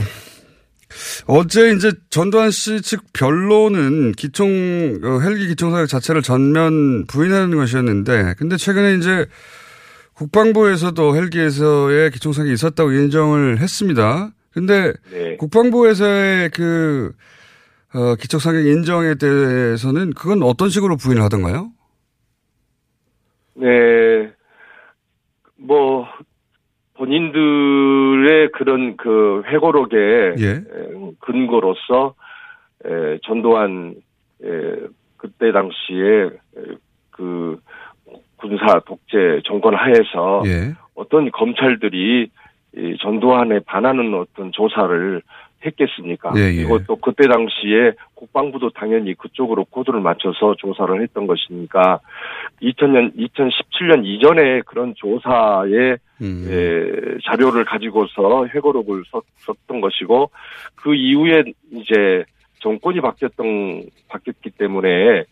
[1.27, 4.47] 어제 이제 전두환 씨 측 변론은 기총,
[5.03, 9.25] 어, 헬기 기총 사격 자체를 전면 부인하는 것이었는데, 근데 최근에 이제
[10.19, 14.31] 국방부에서도 헬기에서의 기총 사격이 있었다고 인정을 했습니다.
[14.51, 15.37] 근데 네.
[15.37, 17.13] 국방부에서의 그,
[17.95, 21.69] 어, 기총 사격 인정에 대해서는 그건 어떤 식으로 부인을 하던가요?
[23.53, 24.33] 네,
[25.55, 26.05] 뭐
[26.95, 30.49] 본인들의 그런 그 회고록의 예.
[30.49, 32.15] 에, 근거로서
[32.83, 33.95] 에, 전두환
[34.43, 34.47] 에,
[35.15, 36.75] 그때 당시에 에,
[37.11, 37.57] 그
[38.39, 40.73] 군사 독재 정권 하에서 예.
[40.95, 42.29] 어떤 검찰들이
[42.75, 45.21] 이 전두환에 반하는 어떤 조사를
[45.65, 46.31] 했겠습니까?
[46.37, 46.55] 예, 예.
[46.55, 51.99] 그리고 또 그때 당시에 국방부도 당연히 그쪽으로 코드를 맞춰서 조사를 했던 것이니까
[52.61, 56.47] 2000년, 2017년 이전에 그런 조사에 음.
[56.49, 60.31] 에, 자료를 가지고서 회고록을 썼, 썼던 것이고
[60.75, 62.23] 그 이후에 이제
[62.59, 65.25] 정권이 바뀌었던 바뀌었기 때문에 에,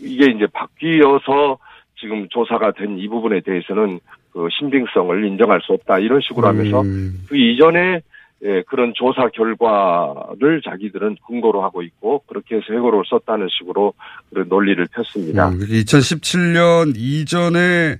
[0.00, 1.58] 이게 이제 바뀌어서
[2.00, 4.00] 지금 조사가 된 이 부분에 대해서는
[4.32, 7.24] 그 신빙성을 인정할 수 없다 이런 식으로 하면서 음.
[7.28, 8.00] 그 이전에
[8.42, 13.92] 예, 그런 조사 결과를 자기들은 근거로 하고 있고 그렇게 해서 회고록을 썼다는 식으로
[14.30, 15.50] 그런 논리를 폈습니다.
[15.50, 17.96] 음, 2017년 이전에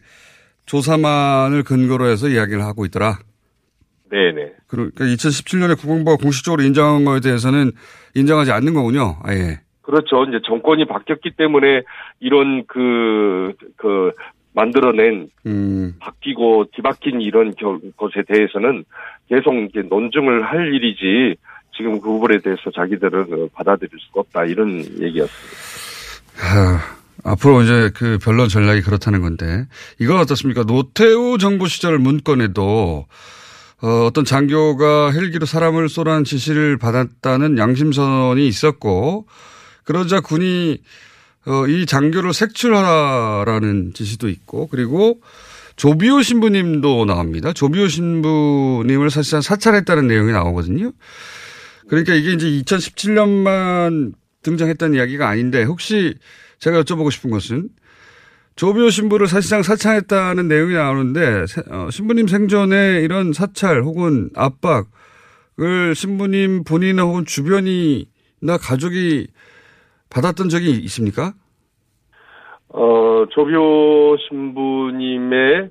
[0.65, 3.19] 조사만을 근거로 해서 이야기를 하고 있더라.
[4.11, 4.53] 네네.
[4.67, 7.73] 그러니까 2017년에 국방부가 공식적으로 인정한 거에 대해서는
[8.15, 9.19] 인정하지 않는 거군요.
[9.23, 9.61] 아예.
[9.91, 10.25] 그렇죠.
[10.25, 11.83] 이제 정권이 바뀌었기 때문에
[12.21, 14.13] 이런 그, 그,
[14.53, 18.85] 만들어낸 음, 바뀌고 뒤바뀐 이런 겨- 것에 대해서는
[19.29, 21.37] 계속 이제 논증을 할 일이지
[21.77, 25.31] 지금 그 부분에 대해서 자기들은 어, 받아들일 수가 없다 이런 얘기였습니다.
[26.37, 29.67] 하, 앞으로 이제 그 변론 전략이 그렇다는 건데
[30.01, 30.65] 이건 어떻습니까?
[30.65, 33.07] 노태우 정부 시절 문건에도
[33.83, 39.27] 어, 어떤 장교가 헬기로 사람을 쏘라는 지시를 받았다는 양심선언이 있었고
[39.85, 40.79] 그러자 군이
[41.47, 45.21] 어, 이 장교를 색출하라라는 지시도 있고 그리고
[45.77, 47.53] 조비오 신부님도 나옵니다.
[47.53, 50.93] 조비오 신부님을 사실상 사찰했다는 내용이 나오거든요.
[51.89, 54.13] 그러니까 이게 이제 2017년만
[54.43, 56.15] 등장했다는 이야기가 아닌데 혹시
[56.59, 57.71] 제가 여쭤보고 싶은 것은
[58.57, 66.99] 조비오 신부를 사실상 사찰했다는 내용이 나오는데 어, 신부님 생전에 이런 사찰 혹은 압박을 신부님 본인
[66.99, 69.29] 혹은 주변이나 가족이
[70.11, 71.33] 받았던 적이 있습니까?
[72.69, 75.71] 어, 조비오 신부님의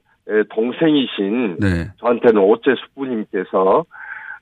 [0.50, 1.92] 동생이신 네.
[1.98, 3.86] 저한테는 오째 숙부님께서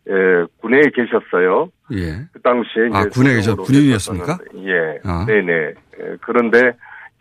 [0.10, 1.70] 예, 군에 계셨어요.
[1.92, 2.28] 예.
[2.32, 4.38] 그 당시에 아, 군에 계셨, 군인이었습니까?
[4.66, 5.00] 예.
[5.04, 5.26] 아.
[5.26, 5.54] 네네.
[5.54, 6.72] 예, 그런데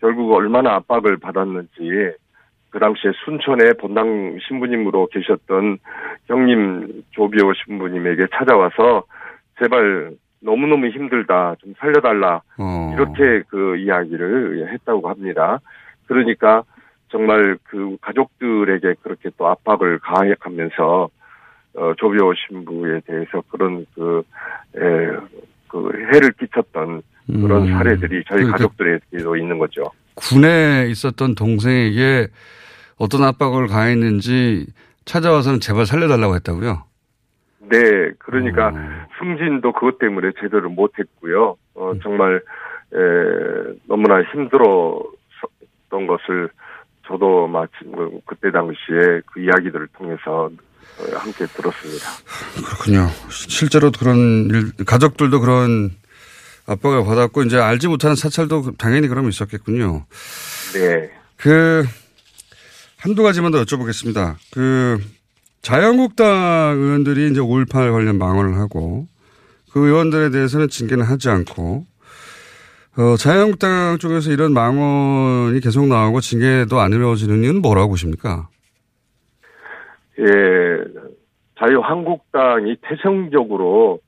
[0.01, 2.13] 결국 얼마나 압박을 받았는지
[2.71, 5.79] 그 당시에 순천의 본당 신부님으로 계셨던
[6.27, 9.05] 형님 조비오 신부님에게 찾아와서
[9.59, 10.13] 제발
[10.47, 11.57] 너무너무 힘들다.
[11.61, 12.41] 좀 살려달라.
[12.57, 12.95] 어.
[12.95, 15.61] 이렇게 그 이야기를 했다고 합니다.
[16.07, 16.63] 그러니까
[17.09, 21.11] 정말 그 가족들에게 그렇게 또 압박을 가하면서
[21.75, 24.23] 어, 조비오 신부에 대해서 그런 그,
[24.77, 24.81] 에,
[25.69, 27.73] 그 해를 끼쳤던 그런 음.
[27.73, 29.83] 사례들이 저희 그러니까 가족들에게도 있는 거죠.
[30.15, 32.29] 군에 있었던 동생에게
[32.97, 34.67] 어떤 압박을 가했는지
[35.05, 36.86] 찾아와서는 제발 살려달라고 했다고요?
[37.69, 39.05] 네, 그러니까 음.
[39.19, 41.57] 승진도 그것 때문에 제대로 못했고요.
[41.75, 42.01] 어, 음.
[42.03, 42.37] 정말
[42.93, 42.99] 에,
[43.89, 46.51] 너무나 힘들었던 것을
[47.07, 50.51] 저도 마침 그- 그때 당시에 그 이야기들을 통해서
[50.99, 52.07] 어, 함께 들었습니다.
[52.65, 53.09] 그렇군요.
[53.31, 55.91] 실제로 그런 일, 가족들도 그런
[56.69, 60.07] 압박을 받았고 이제 알지 못하는 사찰도 당연히 그럼 있었겠군요.
[60.75, 61.11] 네.
[61.37, 61.85] 그
[62.99, 64.35] 한두 가지만 더 여쭤보겠습니다.
[64.53, 64.99] 그
[65.67, 69.07] 자유한국당 의원들이 이제 5.18 관련 망언을 하고
[69.73, 71.83] 그 의원들에 대해서는 징계는 하지 않고
[72.97, 78.49] 어, 자유한국당 쪽에서 이런 망언이 계속 나오고 징계도 안 이루어지는 이유는 뭐라고 보십니까?
[80.21, 80.25] 예,
[81.59, 83.99] 자유한국당이 태생적으로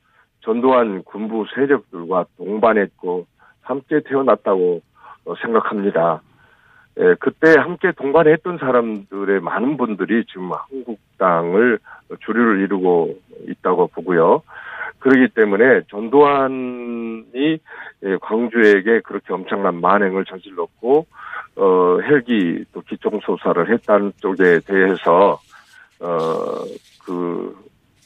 [0.43, 3.27] 전두환 군부 세력들과 동반했고
[3.63, 4.81] 함께 태어났다고
[5.25, 6.23] 어, 생각합니다.
[6.99, 11.79] 예, 그때 함께 동반했던 사람들의 많은 분들이 지금 한국당을
[12.21, 13.17] 주류를 이루고
[13.49, 14.43] 있다고 보고요.
[14.99, 17.59] 그렇기 때문에 전두환이
[18.05, 21.07] 예, 광주에게 그렇게 엄청난 만행을 저질렀고
[21.57, 25.41] 어, 헬기 또 기총 소사를 했다는 쪽에 대해서
[26.01, 26.65] 어,
[27.05, 27.57] 그,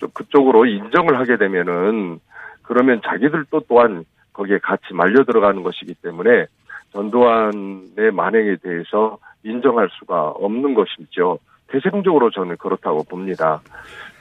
[0.00, 2.18] 또 그쪽으로 인정을 하게 되면은,
[2.62, 6.46] 그러면 자기들도 또한 거기에 같이 말려 들어가는 것이기 때문에,
[6.92, 11.38] 전두환의 만행에 대해서 인정할 수가 없는 것이죠.
[11.68, 13.60] 태생적으로 저는 그렇다고 봅니다.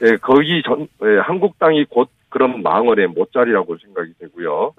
[0.03, 4.73] 예, 거기 전, 예, 한국당이 곧 그런 망언의 못자리라고 생각이 되고요.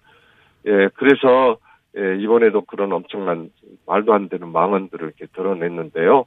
[0.66, 1.58] 예, 그래서,
[1.96, 3.50] 예, 이번에도 그런 엄청난
[3.86, 6.24] 말도 안 되는 망언들을 이렇게 드러냈는데요.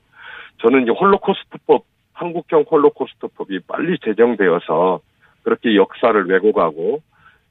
[0.57, 5.01] 저는 이제 홀로코스트법 한국형 홀로코스트법이 빨리 제정되어서
[5.43, 7.01] 그렇게 역사를 왜곡하고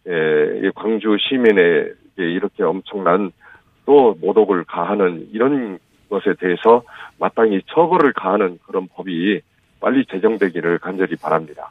[0.09, 3.33] 예, 이 광주 시민에게 이렇게 엄청난
[3.87, 5.79] 또 모독을 가하는 이런
[6.11, 6.83] 것에 대해서
[7.19, 9.41] 마땅히 처벌을 가하는 그런 법이
[9.81, 11.69] 빨리 제정되기를 간절히 바랍니다.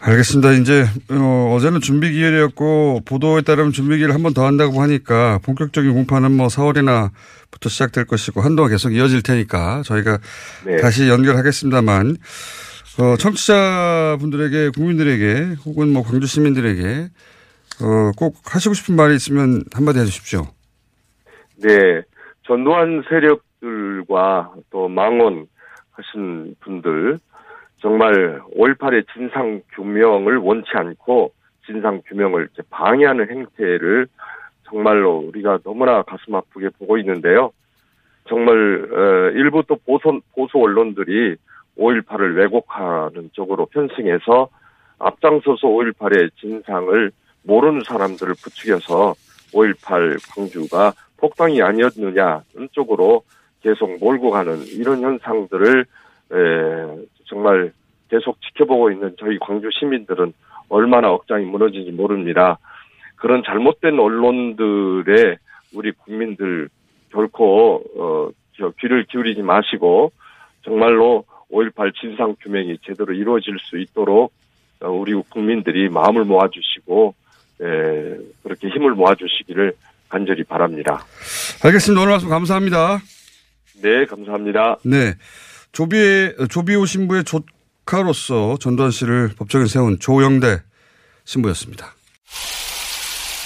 [0.00, 0.52] 알겠습니다.
[0.52, 5.92] 이제 어, 제는 준비 기일이었고 보도에 따르면 준비 기일 한 번 더 한다고 하니까 본격적인
[5.94, 10.18] 공판은 뭐 4월이나부터 시작될 것이고 한동안 계속 이어질 테니까 저희가
[10.66, 10.76] 네.
[10.76, 12.16] 다시 연결하겠습니다만
[12.98, 17.08] 어, 청취자분들에게 국민들에게 혹은 뭐 광주 시민들에게
[17.82, 20.46] 어, 꼭 하시고 싶은 말이 있으면 한마디 해주십시오.
[21.56, 22.02] 네,
[22.42, 25.46] 전두환 세력들과 또 망언
[25.92, 27.18] 하신 분들
[27.78, 31.32] 정말 5.18의 진상 규명을 원치 않고
[31.64, 34.06] 진상 규명을 방해하는 행태를
[34.64, 37.52] 정말로 우리가 너무나 가슴 아프게 보고 있는데요.
[38.28, 38.54] 정말
[38.92, 41.36] 어, 일부 또 보수 보수 언론들이
[41.78, 44.48] 5.18을 왜곡하는 쪽으로 편승해서
[44.98, 49.14] 앞장서서 5.18의 진상을 모르는 사람들을 부추겨서
[49.52, 50.92] 5.18 광주가
[51.26, 53.22] 폭동이 아니었느냐는 쪽으로
[53.62, 55.84] 계속 몰고 가는 이런 현상들을
[56.32, 57.72] 에, 정말
[58.08, 60.32] 계속 지켜보고 있는 저희 광주 시민들은
[60.68, 62.58] 얼마나 억장이 무너지는지 모릅니다.
[63.16, 65.38] 그런 잘못된 언론들의
[65.74, 66.68] 우리 국민들
[67.10, 70.12] 결코 어, 저 귀를 기울이지 마시고
[70.62, 74.32] 정말로 5.18 진상 규명이 제대로 이루어질 수 있도록
[74.80, 77.14] 어, 우리 국민들이 마음을 모아주시고
[77.62, 77.64] 에,
[78.42, 79.72] 그렇게 힘을 모아주시기를
[80.08, 81.04] 간절히 바랍니다.
[81.64, 82.00] 알겠습니다.
[82.00, 83.00] 오늘 말씀 감사합니다.
[83.82, 84.78] 네, 감사합니다.
[84.84, 85.14] 네.
[85.72, 90.62] 조비의, 조비오 신부의 조카로서 전두환 씨를 법정에 세운 조영대
[91.24, 91.95] 신부였습니다.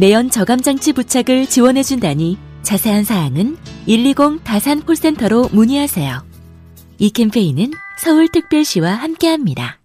[0.00, 6.24] 내연 저감장치 부착을 지원해준다니 자세한 사항은 120 다산 콜센터로 문의하세요.
[6.96, 9.78] 이 캠페인은 서울특별시와 함께합니다.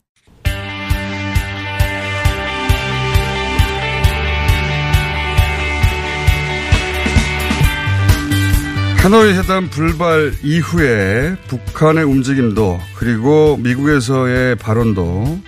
[8.99, 15.41] 하노이 회담 불발 이후에 북한의 움직임도 그리고 미국에서의 발언도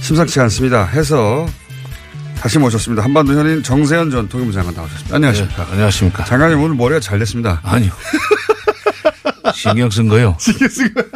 [0.00, 0.86] 심상치 않습니다.
[0.86, 1.46] 해서
[2.40, 3.02] 다시 모셨습니다.
[3.02, 5.16] 한반도 현인 정세현 전 통일부 장관 나오셨습니다.
[5.16, 5.64] 안녕하십니까.
[5.66, 6.24] 네, 안녕하십니까.
[6.24, 7.60] 장관님 오늘 머리가 잘 됐습니다.
[7.64, 7.90] 아니요.
[9.54, 10.36] 신경 쓴 거요.
[10.40, 11.06] 신경 쓴 거요.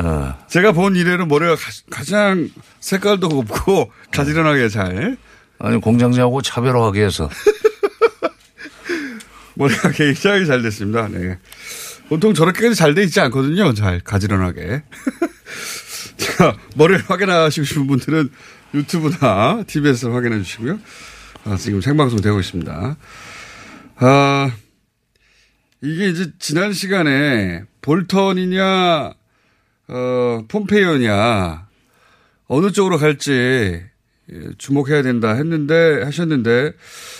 [0.00, 0.34] 어.
[0.48, 1.56] 제가 본 이래로 머리가
[1.90, 2.48] 가, 장
[2.80, 5.16] 색깔도 없고 가지런하게 잘.
[5.58, 7.28] 아니 공장장하고 차별화하기 위해서.
[9.54, 11.08] 머리가 굉장히 잘 됐습니다.
[11.08, 11.38] 네.
[12.08, 13.72] 보통 저렇게까지 잘 돼 있지 않거든요.
[13.74, 14.82] 잘 가지런하게.
[16.16, 18.30] 자, 머리를 확인하시고 싶은 분들은
[18.74, 20.78] 유튜브나 TBS를 확인해 주시고요.
[21.44, 22.96] 아, 지금 생방송 되고 있습니다.
[23.96, 24.52] 아,
[25.80, 29.12] 이게 이제 지난 시간에 볼턴이냐,
[29.88, 31.66] 어, 폼페이오냐,
[32.48, 33.82] 어느 쪽으로 갈지
[34.58, 36.72] 주목해야 된다 했는데, 하셨는데,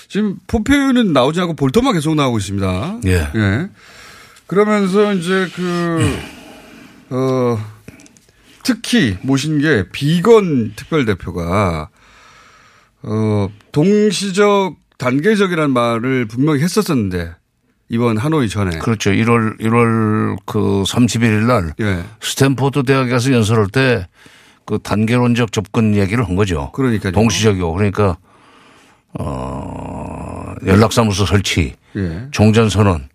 [0.09, 3.01] 지금 폼페이오는 나오지 않고 볼턴만 계속 나오고 있습니다.
[3.07, 3.29] 예.
[3.35, 3.69] 예.
[4.47, 6.19] 그러면서 이제 그,
[7.11, 7.73] 어,
[8.64, 11.88] 특히 모신 게 비건 특별대표가
[13.03, 17.35] 어 동시적 단계적이라는 말을 분명히 했었었는데
[17.90, 19.11] 이번 하노이 전에 그렇죠.
[19.11, 22.03] 1월 1월 그 31일 날 예.
[22.20, 24.07] 스탠포드 대학에 가서 연설할 때
[24.64, 26.70] 그 단계론적 접근 얘기를 한 거죠.
[26.72, 28.16] 그러니까 동시적이고 그러니까
[29.18, 32.29] 어 연락사무소 설치, 예.
[32.31, 33.09] 종전 선언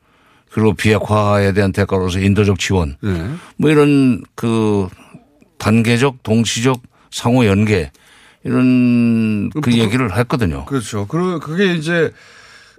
[0.51, 3.31] 그리고 비핵화에 대한 대가로서 인도적 지원 예.
[3.57, 4.87] 뭐 이런 그
[5.59, 7.91] 단계적 동시적 상호 연계
[8.43, 10.65] 이런 그 얘기를 했거든요.
[10.65, 11.05] 그렇죠.
[11.07, 12.11] 그리고 그게 이제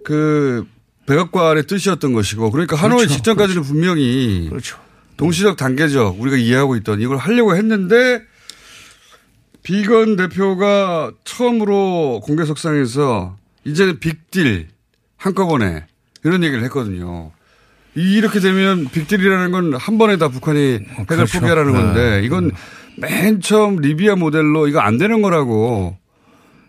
[0.04, 0.66] 그
[1.06, 3.14] 백악관의 뜻이었던 것이고 그러니까 하노이 그렇죠.
[3.14, 4.78] 직전까지는 분명히 그렇죠.
[5.16, 8.22] 동시적 단계적 우리가 이해하고 있던 이걸 하려고 했는데
[9.62, 14.68] 비건 대표가 처음으로 공개석상에서 이제는 빅딜
[15.16, 15.84] 한꺼번에
[16.24, 17.32] 이런 얘기를 했거든요.
[18.00, 21.38] 이렇게 되면 빅딜이라는 건 한 번에 다 북한이 핵을 그렇죠.
[21.40, 21.78] 포기하라는 네.
[21.78, 22.50] 건데 이건
[22.96, 25.96] 맨 처음 리비아 모델로 이거 안 되는 거라고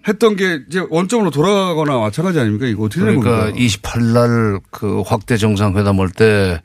[0.07, 2.65] 했던 게 이제 원점으로 돌아가거나 마찬가지 아닙니까?
[2.65, 3.65] 이거 어떻게 되는 그러니까 겁니까?
[3.65, 6.61] 28일 날그 확대 정상회담 할 때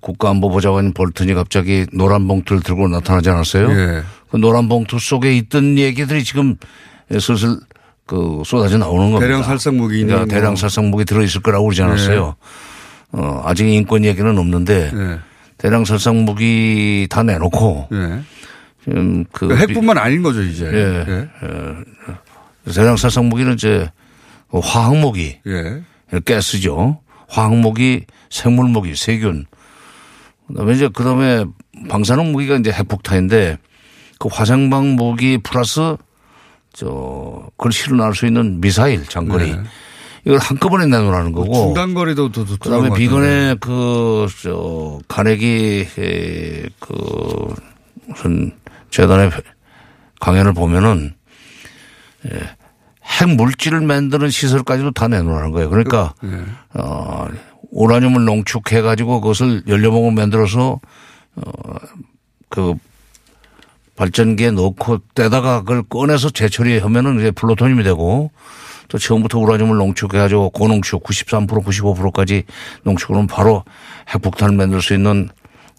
[0.00, 3.70] 국가안보보좌관 볼튼이 갑자기 노란 봉투를 들고 나타나지 않았어요?
[3.70, 4.02] 예.
[4.30, 6.56] 그 노란 봉투 속에 있던 얘기들이 지금
[7.18, 7.56] 슬슬
[8.06, 9.20] 그 쏟아져 나오는 겁니다.
[9.20, 10.34] 대량 살상 무기니 그러니까 뭐.
[10.34, 12.36] 대량 살상 무기 들어 있을 거라고 그러지 않았어요.
[13.12, 15.18] 어, 아직 인권 얘기는 없는데 예.
[15.58, 18.20] 대량 살상 무기 다 내놓고 예.
[18.84, 20.66] 지금 그그 핵뿐만 아닌 거죠 이제.
[20.66, 21.04] 예.
[21.08, 21.28] 예.
[21.44, 22.72] 예.
[22.72, 23.90] 대량 살상 무기는 이제
[24.50, 25.82] 화학 무기, 예.
[26.24, 27.00] 가스죠.
[27.28, 29.46] 화학 무기, 생물 무기, 세균.
[30.48, 31.44] 그다음에 이제 그다음에
[31.88, 33.58] 방사능 무기가 이제 핵폭탄인데
[34.18, 35.96] 그 화생방 무기 플러스
[36.72, 39.62] 저 그걸 실어날 수 있는 미사일 장거리 네.
[40.24, 41.52] 이걸 한꺼번에 내놓으라는 거고.
[41.52, 47.54] 중단거리도 더, 더 그다음에 비건의 그, 저, 가내기, 에, 그,
[48.06, 48.52] 무슨
[48.90, 49.30] 재단의
[50.20, 51.14] 강연을 보면은,
[52.30, 52.38] 예,
[53.04, 55.70] 핵 물질을 만드는 시설까지도 다 내놓으라는 거예요.
[55.70, 56.38] 그러니까, 네.
[56.74, 57.26] 어,
[57.72, 60.80] 우라늄을 농축해 가지고 그것을 연료봉을 만들어서,
[61.34, 61.42] 어,
[62.48, 62.74] 그,
[63.96, 68.30] 발전기에 넣고 떼다가 그걸 꺼내서 재처리하면은 이제 플루토늄이 되고
[68.88, 72.44] 또 처음부터 우라늄을 농축해가지고 고농축 93% 95%까지
[72.84, 73.64] 농축으로는 바로
[74.08, 75.28] 핵폭탄을 만들 수 있는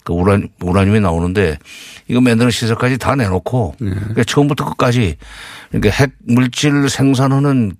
[0.04, 1.58] 그 우라, 우라늄이 나오는데
[2.08, 5.16] 이거 만드는 시설까지 다 내놓고 그러니까 처음부터 끝까지
[5.70, 7.72] 그러니까 핵 물질 생산하는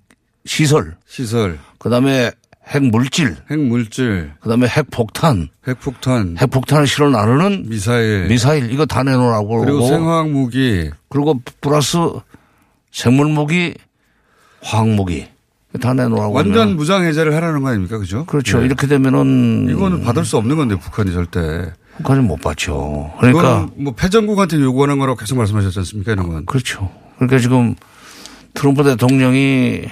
[0.45, 1.59] 시설 시설.
[1.77, 2.31] 그 다음에
[2.67, 4.31] 핵 물질 핵 물질.
[4.39, 6.35] 그 다음에 핵 폭탄 핵 폭탄.
[6.39, 8.25] 핵 폭탄을 실어 나르는 미사일.
[8.27, 10.89] 미사일 이거 다 내놓으라고 그리고 생화학 무기.
[11.09, 11.97] 그리고 플러스
[12.91, 13.75] 생물 무기
[14.65, 15.27] 화학 무기
[15.79, 17.97] 다 내놓으라고 완전 그러면 무장 해제를 하라는 거 아닙니까?
[17.97, 18.25] 그죠?
[18.25, 18.61] 그렇죠.
[18.61, 18.65] 예.
[18.65, 21.71] 이렇게 되면은 이거는 받을 수 없는 건데 북한이 절대.
[21.97, 23.13] 북한이 못 받죠.
[23.19, 26.13] 그러니까 뭐 패전국한테 요구하는 거라고 계속 말씀하셨지 않습니까?
[26.13, 26.45] 이런 건.
[26.45, 26.89] 그렇죠.
[27.17, 27.75] 그러니까 지금
[28.53, 29.83] 트럼프 대통령이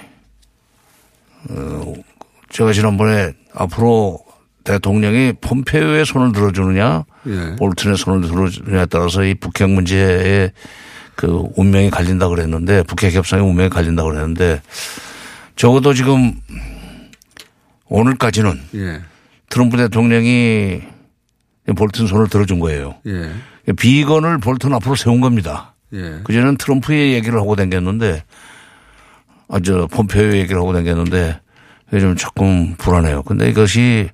[1.50, 1.94] 어
[2.50, 4.20] 제가 지난번에 앞으로
[4.64, 7.56] 대통령이 폼페이오의 손을 들어주느냐 예.
[7.58, 10.52] 볼튼의 손을 들어주느냐에 따라서 이 북핵 문제의
[11.16, 14.62] 그 운명이 갈린다 그랬는데 북핵 협상의 운명이 갈린다 그랬는데
[15.56, 16.40] 적어도 지금
[17.88, 19.02] 오늘까지는 예.
[19.50, 20.82] 트럼프 대통령이
[21.78, 22.96] 볼튼 손을 들어준 거예요.
[23.06, 23.32] 예.
[23.74, 25.76] 비건을 볼튼 앞으로 세운 겁니다.
[25.94, 26.20] 예.
[26.24, 28.24] 그전에는 트럼프의 얘기를 하고 다녔는데,
[29.48, 33.24] 아, 저, 폼페이오 얘기를 하고 그게 좀 조금 불안해요.
[33.24, 34.10] 근데 이것이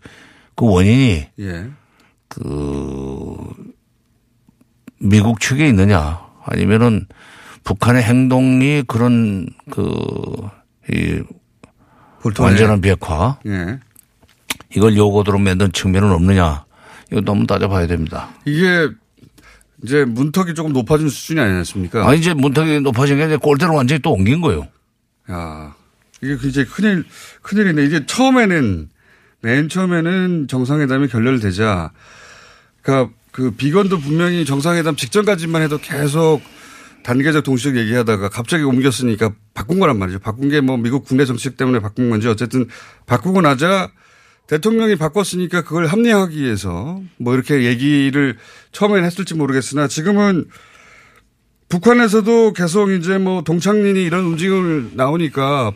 [0.56, 1.68] 그 원인이 예.
[2.28, 3.38] 그,
[5.00, 6.20] 미국 측에 있느냐,
[6.50, 7.06] 아니면은
[7.64, 9.84] 북한의 행동이 그런 그,
[10.92, 11.22] 이,
[12.22, 13.80] 볼턴의- 완전한 비핵화, 예.
[14.76, 16.66] 이걸 요구도로 만든 측면은 없느냐,
[17.12, 18.30] 이것도 한번 따져봐야 됩니다.
[18.46, 18.90] 이게
[19.84, 22.08] 이제 문턱이 조금 높아진 수준이 아니었습니까?
[22.08, 24.68] 아, 이제 문턱이 높아진 게 이제 꼴대로 완전히 또 옮긴 거예요.
[25.32, 25.76] 야,
[26.22, 27.06] 이게 굉장히 큰일,
[27.42, 27.84] 큰일이네.
[27.86, 28.90] 이게 처음에는,
[29.42, 31.92] 맨 처음에는 정상회담이 결렬되자,
[32.82, 33.10] 그니까
[33.40, 36.42] 그 비건도 분명히 정상회담 직전까지만 해도 계속
[37.04, 40.20] 단계적 동시적 얘기하다가 갑자기 옮겼으니까 바꾼 거란 말이죠.
[40.20, 42.68] 바꾼 게 뭐 미국 국내 정책 때문에 바꾼 건지 어쨌든
[43.06, 43.90] 바꾸고 나자
[44.48, 48.36] 대통령이 바꿨으니까 그걸 합리화하기 위해서 뭐 이렇게 얘기를
[48.74, 50.46] 처음에는 했을지 모르겠으나 지금은
[51.70, 55.72] 북한에서도 계속 이제 뭐 동창린이 이런 움직임을 나오니까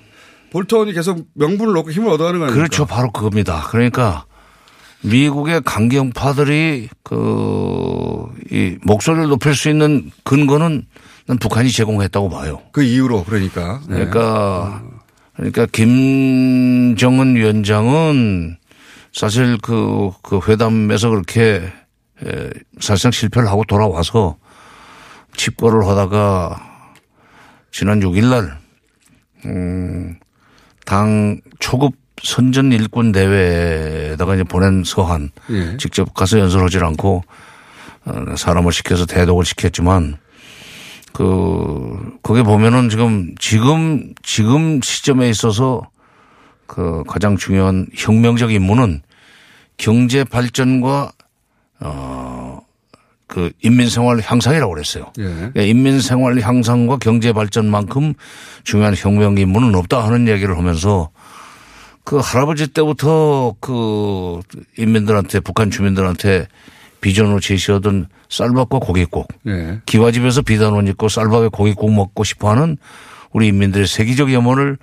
[0.51, 2.53] 볼턴이 계속 명분을 놓고 힘을 얻어가는 거 아닙니까?
[2.68, 2.86] 그렇죠.
[2.86, 3.66] 바로 그겁니다.
[3.70, 4.26] 그러니까
[5.04, 10.86] 미국의 강경파들이 그, 이 목소리를 높일 수 있는 근거는
[11.28, 12.62] 난 북한이 제공했다고 봐요.
[12.72, 13.80] 그 이후로 그러니까.
[13.88, 13.95] 네.
[13.95, 14.84] 그러니까
[15.36, 18.58] 그러니까 김정은 위원장은
[19.12, 21.62] 사실 그, 그 회담에서 그렇게
[22.26, 22.49] 에,
[22.80, 24.38] 사실상 실패를 하고 돌아와서
[25.36, 26.72] 집거를 하다가
[27.72, 28.58] 지난 6일 날,
[29.45, 30.20] 음,
[30.86, 31.93] 당 초급
[32.24, 35.78] 선전 일꾼 대회에다가 이제 보낸 서한 예.
[35.78, 37.24] 직접 가서 연설하지 않고
[38.05, 40.17] 어, 사람을 시켜서 대독을 시켰지만
[41.11, 45.82] 그 그게 보면은 지금 지금 지금 시점에 있어서
[46.65, 49.01] 그 가장 중요한 혁명적 임무는
[49.78, 51.11] 경제 발전과
[51.82, 55.11] 어그 인민 생활 향상이라고 그랬어요.
[55.19, 55.51] 예.
[55.57, 58.13] 예, 인민 생활 향상과 경제 발전만큼
[58.63, 61.11] 중요한 혁명 임무는 없다 하는 얘기를 하면서
[62.04, 64.39] 그 할아버지 때부터 그
[64.78, 66.47] 인민들한테 북한 주민들한테
[67.01, 69.82] 비전으로 제시하던 쌀밥과 고깃국 예.
[69.86, 72.78] 기와집에서 비단 옷 입고 쌀밥에 고깃국 먹고 싶어하는
[73.32, 74.78] 우리 인민들의 세계적 염원을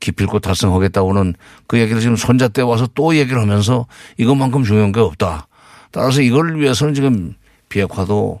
[0.00, 1.34] 기필코 달성하겠다고는
[1.66, 3.86] 그 얘기를 지금 손자 때 와서 또 얘기를 하면서
[4.18, 5.46] 이것만큼 중요한 게 없다.
[5.92, 7.34] 따라서 이걸 위해서는 지금
[7.68, 8.40] 비핵화도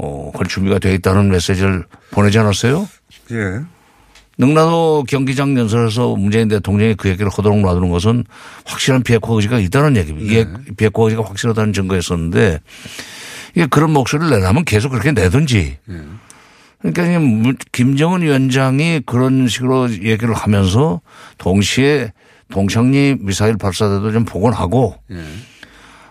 [0.00, 2.88] 어, 걸 준비가 되어 있다는 메시지를 보내지 않았어요?
[3.32, 3.60] 예.
[4.38, 8.24] 능라도 경기장 연설에서 문재인 대통령이 그 얘기를 허도록 놔두는 것은
[8.64, 10.30] 확실한 비핵화 의지가 있다는 얘기입니다.
[10.30, 12.60] 이게 비핵화 의지가 확실하다는 증거였었는데
[13.56, 15.78] 이게 그런 목소리를 내려면 계속 그렇게 내든지.
[16.78, 21.00] 그러니까 지금 김정은 위원장이 그런 식으로 얘기를 하면서
[21.38, 22.12] 동시에
[22.52, 24.94] 동창리 미사일 발사대도 좀 복원하고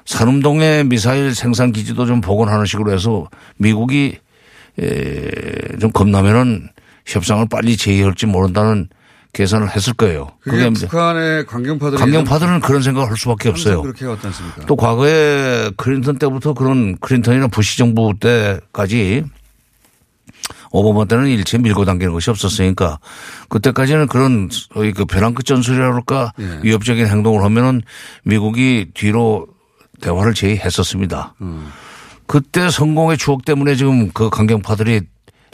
[0.06, 4.18] 산음동의 미사일 생산 기지도 좀 복원하는 식으로 해서 미국이
[4.80, 6.70] 에, 좀 겁나면은
[7.08, 8.90] 협상을 빨리 제의할지 모른다는
[9.34, 10.32] 계산을 했을 거예요.
[10.42, 13.82] 그게 이제 북한의 강경파들이 강경파들은 그런 생각을 할 수밖에 없어요.
[13.82, 14.66] 그렇게 해왔지 않습니까?
[14.66, 19.24] 또 과거에 클린턴 때부터 그런 클린턴이나 부시 정부 때까지
[20.72, 23.00] 오바마 때는 일체 밀고 당기는 것이 없었으니까
[23.50, 26.60] 그때까지는 그런 소위 그 벼랑 끝 전술이라 그럴까 예.
[26.64, 27.82] 위협적인 행동을 하면은
[28.24, 29.48] 미국이 뒤로
[30.02, 31.36] 대화를 제의했었습니다.
[31.42, 31.72] 음.
[32.26, 35.02] 그때 성공의 추억 때문에 지금 그 강경파들이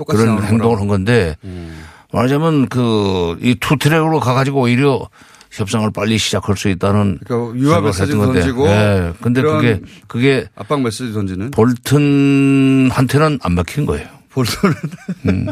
[0.07, 0.79] 그런 행동을.
[0.79, 1.83] 한 건데 음.
[2.11, 5.07] 말하자면 그 이 two track으로 가가지고 오히려
[5.51, 8.11] 협상을 빨리 시작할 수 있다는 그러니까 유화 메시지.
[8.13, 9.13] 던지고 예.
[9.21, 14.07] 근데 그게 그게 압박 메시지 던지는 볼튼한테는 안 먹힌 거예요.
[14.31, 14.75] 볼턴은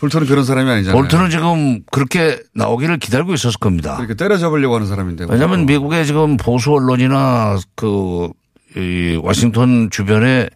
[0.00, 1.00] 볼턴은 그런 사람이 아니잖아요.
[1.00, 3.96] 볼튼은 지금 그렇게 나오기를 기다리고 있었을 겁니다.
[3.96, 5.26] 그렇게 때려잡으려고 하는 사람인데.
[5.30, 8.28] 왜냐하면 미국의 지금 보수 언론이나 그,
[8.76, 10.50] 이 워싱턴 주변에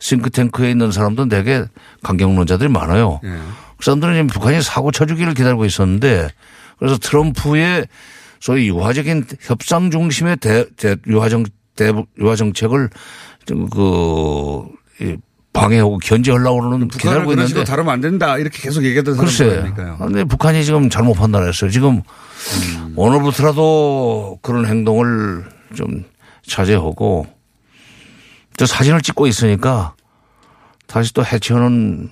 [0.00, 1.64] 싱크탱크에 있는 사람도 되게
[2.02, 3.20] 강경론자들이 많아요.
[3.24, 3.28] 예.
[3.28, 6.28] 그 사람들은 지금 북한이 사고 쳐주기를 기다리고 있었는데
[6.78, 7.86] 그래서 트럼프의
[8.40, 11.44] 소위 유화적인 협상 중심의 대, 대 유화정,
[11.76, 12.88] 대, 유화 정책을
[13.46, 14.64] 좀 그,
[15.00, 15.16] 이
[15.52, 19.44] 방해하고 견제하려고 그러는 기다리고 있는데 다루면 안 된다 이렇게 계속 얘기했던 글쎄.
[19.50, 19.96] 사람들이니까요.
[19.98, 21.70] 근데 북한이 지금 잘못 판단했어요.
[21.70, 22.02] 지금
[22.76, 22.92] 음.
[22.96, 25.44] 오늘부터라도 그런 행동을
[25.74, 26.04] 좀
[26.46, 27.26] 자제하고
[28.60, 29.94] 또 사진을 찍고 있으니까
[30.86, 32.10] 다시 또 해치우는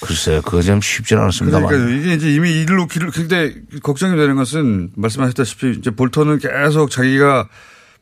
[0.00, 0.40] 글쎄요.
[0.40, 1.68] 그거 좀 쉽지는 않습니다만.
[1.68, 7.46] 그러니까 이게 이제 이미 일을 놓기를 근데 걱정이 되는 것은 말씀하셨다시피 이제 볼턴은 계속 자기가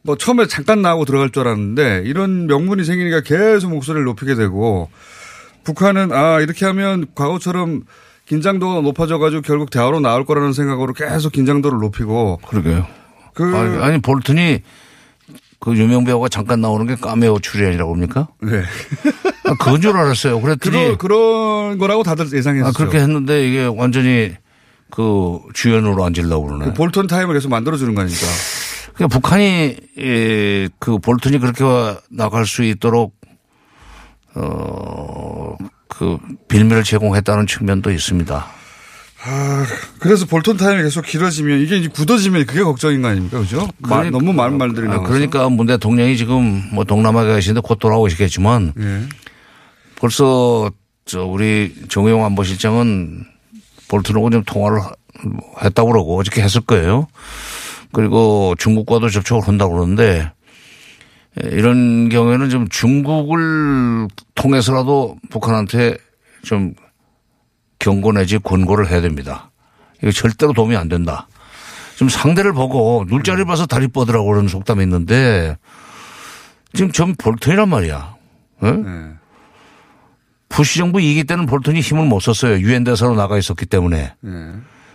[0.02, 4.88] 뭐 처음에 잠깐 나오고 들어갈 줄 알았는데 이런 명분이 생기니까 계속 목소리를 높이게 되고
[5.64, 7.82] 북한은 아 이렇게 하면 과거처럼
[8.26, 12.86] 긴장도가 높아져 가지고 결국 대화로 나올 거라는 생각으로 계속 긴장도를 높이고 그러게요.
[13.34, 14.62] 그 아니, 아니, 볼튼이
[15.60, 18.28] 그 유명 배우가 잠깐 나오는 게 까메오 출연이라고 합니까?
[18.42, 18.62] 네.
[19.44, 20.40] 아, 그건 줄 알았어요.
[20.40, 22.68] 그랬더니 그런 그런 거라고 다들 예상했었죠.
[22.68, 24.34] 아, 그렇게 했는데 이게 완전히
[24.90, 26.64] 그 주연으로 앉으려고 그러네.
[26.66, 28.26] 그 볼턴 타임을 계속 만들어 주는 거 아닙니까?
[28.94, 31.64] 그러니까 북한이 예, 그 볼튼이 그렇게
[32.10, 33.14] 나갈 수 있도록
[34.34, 35.56] 어
[35.88, 38.46] 그 빌미를 제공했다는 측면도 있습니다.
[39.24, 39.66] 아,
[39.98, 43.40] 그래서 볼턴 타임이 계속 길어지면 이게 이제 굳어지면 그게 걱정인 거 아닙니까?
[43.40, 43.68] 그죠?
[43.78, 45.08] 마- 그러니까- 너무 많은 말들이 아, 나와서.
[45.12, 49.02] 그러니까 문 대 통령이 지금 뭐 동남아에 계시는데 곧 돌아오시겠지만 예.
[49.96, 50.70] 벌써
[51.04, 53.24] 저 우리 정의용 안보실장은
[53.88, 54.80] 볼튼하고 좀 통화를
[55.64, 57.08] 했다고 그러고 어저께 했을 거예요.
[57.92, 60.30] 그리고 중국과도 접촉을 한다고 그러는데
[61.42, 64.06] 예, 이런 경우에는 좀 중국을
[64.36, 65.96] 통해서라도 북한한테
[66.44, 66.74] 좀
[67.78, 69.50] 경고 내지 권고를 해야 됩니다.
[70.02, 71.28] 이거 절대로 도움이 안 된다.
[71.94, 75.56] 지금 상대를 보고 눈자리를 봐서 다리 뻗으라고 그러는 속담이 있는데
[76.72, 78.14] 지금 전 볼턴이란 말이야.
[78.60, 78.66] 어?
[80.48, 82.58] 부시 정부 2기 때는 볼턴이 힘을 못 썼어요.
[82.60, 84.14] 유엔 대사로 나가 있었기 때문에.
[84.24, 84.30] 예.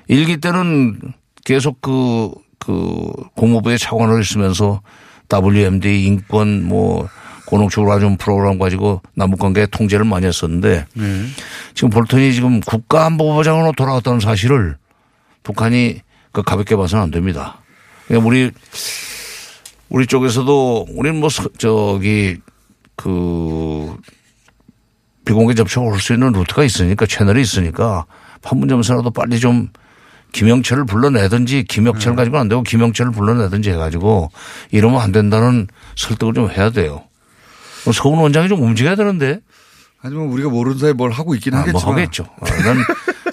[0.09, 0.99] 1기 때는
[1.45, 4.81] 계속 그, 그 국무부의 차관을 있으면서
[5.31, 7.07] WMD 인권 뭐
[7.45, 11.25] 고농축을 가진 프로그램 가지고 남북관계 통제를 많이 했었는데 예.
[11.73, 14.77] 지금 볼턴이 지금 국가안보보장으로 돌아왔다는 사실을
[15.43, 16.01] 북한이
[16.31, 17.59] 그 가볍게 봐서는 안 됩니다.
[18.07, 18.51] 그러니까 우리
[19.89, 22.37] 우리 쪽에서도 우리는 뭐 서- 저기
[22.95, 23.95] 그
[25.25, 28.05] 비공개 접촉을 할수 있는 루트가 있으니까 채널이 있으니까
[28.41, 29.69] 판문점에서라도 빨리 좀
[30.33, 34.31] 김영철을 불러내든지 김영철 가지고는 안 되고 김영철을 불러내든지 해가지고
[34.71, 37.03] 이러면 안 된다는 설득을 좀 해야 돼요.
[37.93, 39.39] 서훈 원장이 좀 움직여야 되는데.
[40.03, 41.83] 하지만 우리가 모르는 사이에 뭘 하고 있긴 아, 하겠지만.
[41.85, 42.25] 뭐 하겠죠.
[42.41, 42.83] 난,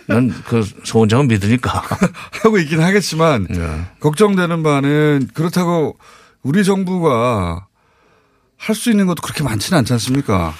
[0.06, 1.82] 난그서 원장은 믿으니까.
[2.42, 3.80] 하고 있긴 하겠지만 네.
[3.98, 5.98] 걱정되는 바는 그렇다고
[6.44, 7.66] 우리 정부가
[8.56, 10.54] 할 수 있는 것도 그렇게 많지는 않지 않습니까?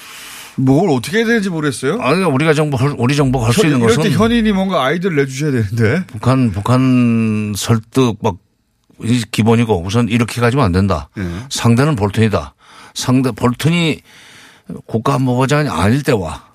[0.56, 2.00] 뭘 어떻게 해야 되는지 모르겠어요.
[2.02, 5.16] 아니, 우리가 정부, 할- 우리 정부가 할 수 있는 이럴 것은 때 현인이 뭔가 아이디어를
[5.18, 6.04] 내주셔야 되는데.
[6.08, 11.08] 북한, 북한 설득 막이 기본이고 우선 이렇게 가지면 안 된다.
[11.18, 11.22] 예.
[11.50, 12.54] 상대는 볼튼이다.
[12.94, 14.00] 상대, 볼튼이
[14.86, 16.50] 국가안보보장이 아닐 때와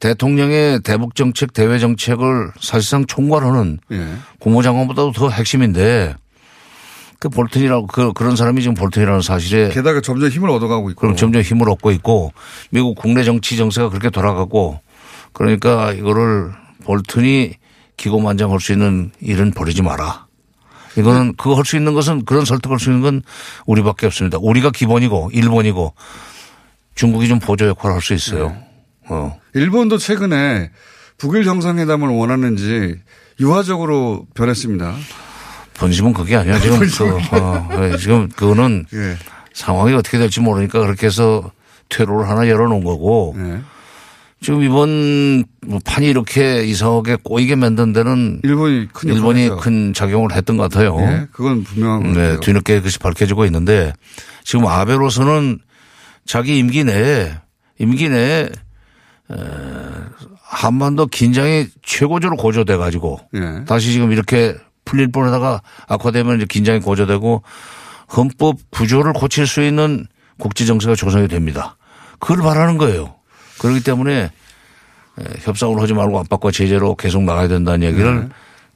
[0.00, 4.06] 대통령의 대북 정책, 대외 정책을 사실상 총괄하는 예.
[4.40, 6.14] 국무장관보다도 더 핵심인데
[7.18, 11.00] 그 볼튼이라고 그, 그런 사람이 지금 볼튼이라는 사실에 게다가 점점 힘을 얻어가고 있고.
[11.00, 12.32] 그럼 점점 힘을 얻고 있고
[12.70, 14.80] 미국 국내 정치 정세가 그렇게 돌아가고
[15.32, 16.52] 그러니까 이거를
[16.84, 17.54] 볼튼이
[17.96, 20.26] 기고만장할 수 있는 일은 벌이지 마라.
[20.98, 23.22] 이거는 그거 할 수 있는 것은 그런 설득할 수 있는 건
[23.66, 24.38] 우리밖에 없습니다.
[24.40, 25.94] 우리가 기본이고 일본이고
[26.96, 28.56] 중국이 좀 보조 역할을 할 수 있어요.
[29.08, 29.38] 어.
[29.54, 30.70] 일본도 최근에
[31.18, 32.96] 북일 정상회담을 원하는지
[33.38, 34.94] 유화적으로 변했습니다.
[35.74, 36.58] 본심은 그게 아니야.
[36.58, 39.16] 지금 그, 어, 예, 지금 그거는 예.
[39.52, 41.50] 상황이 어떻게 될지 모르니까 그렇게 해서
[41.90, 43.60] 퇴로를 하나 열어놓은 거고 예.
[44.40, 49.48] 지금 이번 뭐 판이 이렇게 이상하게 꼬이게 만든 데는 일본이 큰 일본이.
[49.60, 50.96] 큰 작용을 했던 것 같아요.
[51.00, 52.40] 예, 그건 분명한 것 네.
[52.40, 53.92] 뒤늦게 그것이 밝혀지고 있는데
[54.44, 55.58] 지금 아베로서는
[56.26, 57.32] 자기 임기 내에
[57.78, 58.48] 임기 내에
[59.30, 59.36] 에,
[60.42, 63.64] 한반도 긴장이 최고조로 고조돼 가지고 예.
[63.66, 67.42] 다시 지금 이렇게 풀릴 뻔하다가 악화되면 이제 긴장이 고조되고
[68.16, 70.06] 헌법 구조를 고칠 수 있는
[70.38, 71.76] 국제 정세가 조성이 됩니다.
[72.18, 73.14] 그걸 바라는 거예요.
[73.58, 74.30] 그렇기 때문에
[75.18, 78.28] 에, 협상을 하지 말고 압박과 제재로 계속 나가야 된다는 얘기를 네.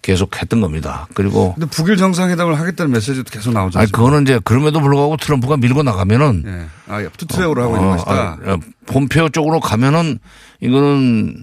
[0.02, 1.06] 계속 했던 겁니다.
[1.14, 3.78] 그리고 근데 북일 정상회담을 하겠다는 메시지도 계속 나오죠.
[3.78, 6.66] 아니 그거는 이제 그럼에도 불구하고 트럼프가 밀고 나가면은 예.
[6.92, 8.38] 아, 투트랙으로 하고 있는 것이다.
[8.46, 10.18] 아, 폼페오 쪽으로 가면은
[10.60, 11.42] 이거는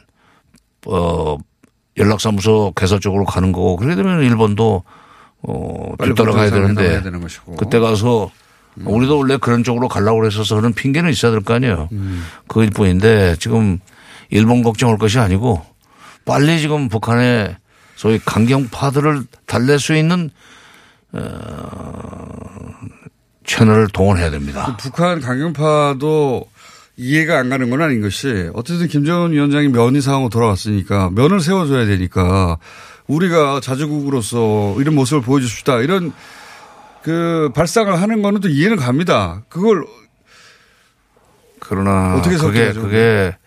[0.87, 1.37] 어
[1.97, 4.83] 연락사무소 개설 쪽으로 가는 거고 그렇게 되면 일본도
[5.43, 7.01] 어 뒤따라가야 되는데.
[7.57, 8.31] 그때 가서
[8.85, 11.89] 우리도 원래 그런 쪽으로 가려고 그랬어서 그런 핑계는 있어야 될 거 아니에요.
[11.91, 12.23] 음.
[12.47, 13.79] 그일 뿐인데 지금
[14.29, 15.63] 일본 걱정할 것이 아니고
[16.25, 17.55] 빨리 지금 북한의
[17.97, 20.29] 소위 강경파들을 달랠 수 있는
[21.13, 21.19] 어,
[23.43, 24.65] 채널을 동원해야 됩니다.
[24.67, 26.45] 그 북한 강경파도
[26.95, 32.59] 이해가 안 가는 건 아닌 것이 어쨌든 김정은 위원장이 면이 상황으로 돌아왔으니까 면을 세워줘야 되니까
[33.07, 36.13] 우리가 자주국으로서 이런 모습을 보여줍시다 이런
[37.01, 39.41] 그 발상을 하는 거는 또 이해는 갑니다.
[39.49, 39.85] 그걸
[41.59, 42.73] 그러나 어떻게 그게?
[42.73, 43.37] 그게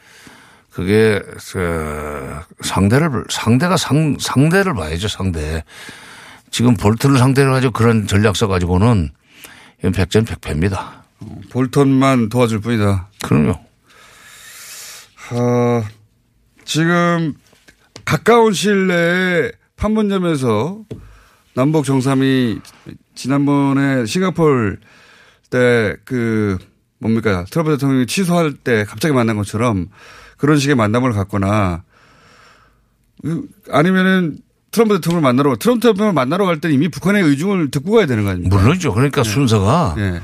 [0.71, 1.21] 그게
[1.53, 5.65] 그 상대를 상대가 상 상대를 봐야죠 상대.
[6.51, 9.11] 지금 볼튼을 상대로 가지고 그런 전략 써 가지고는
[9.79, 11.05] 이건 백전백패입니다.
[11.51, 13.09] 볼턴만 도와줄 뿐이다.
[13.23, 13.51] 그럼요.
[15.33, 15.85] 어,
[16.65, 17.35] 지금
[18.05, 20.81] 가까운 시일 내에 판문점에서
[21.55, 22.59] 남북 정상이
[23.15, 24.81] 지난번에 싱가폴
[25.51, 26.59] 때 그
[27.01, 29.89] 뭡니까 트럼프 대통령이 취소할 때 갑자기 만난 것처럼
[30.41, 31.83] 그런 식의 만남을 갖거나
[33.23, 34.39] 그 아니면은
[34.71, 38.31] 트럼프 대통령을 만나러 트럼프 대통령을 만나러 갈 때는 이미 북한의 의중을 듣고 가야 되는 거
[38.31, 38.57] 아닙니까?
[38.57, 38.95] 물론이죠.
[38.95, 40.21] 그러니까 순서가 예.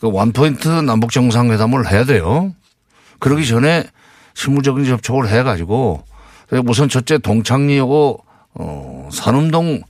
[0.00, 2.52] 그 원포인트 남북 정상회담을 해야 돼요.
[3.20, 3.84] 그러기 전에
[4.34, 6.04] 실무적인 접촉을 해 가지고
[6.66, 8.24] 우선 첫째 동창리하고
[8.54, 9.82] 어 산음동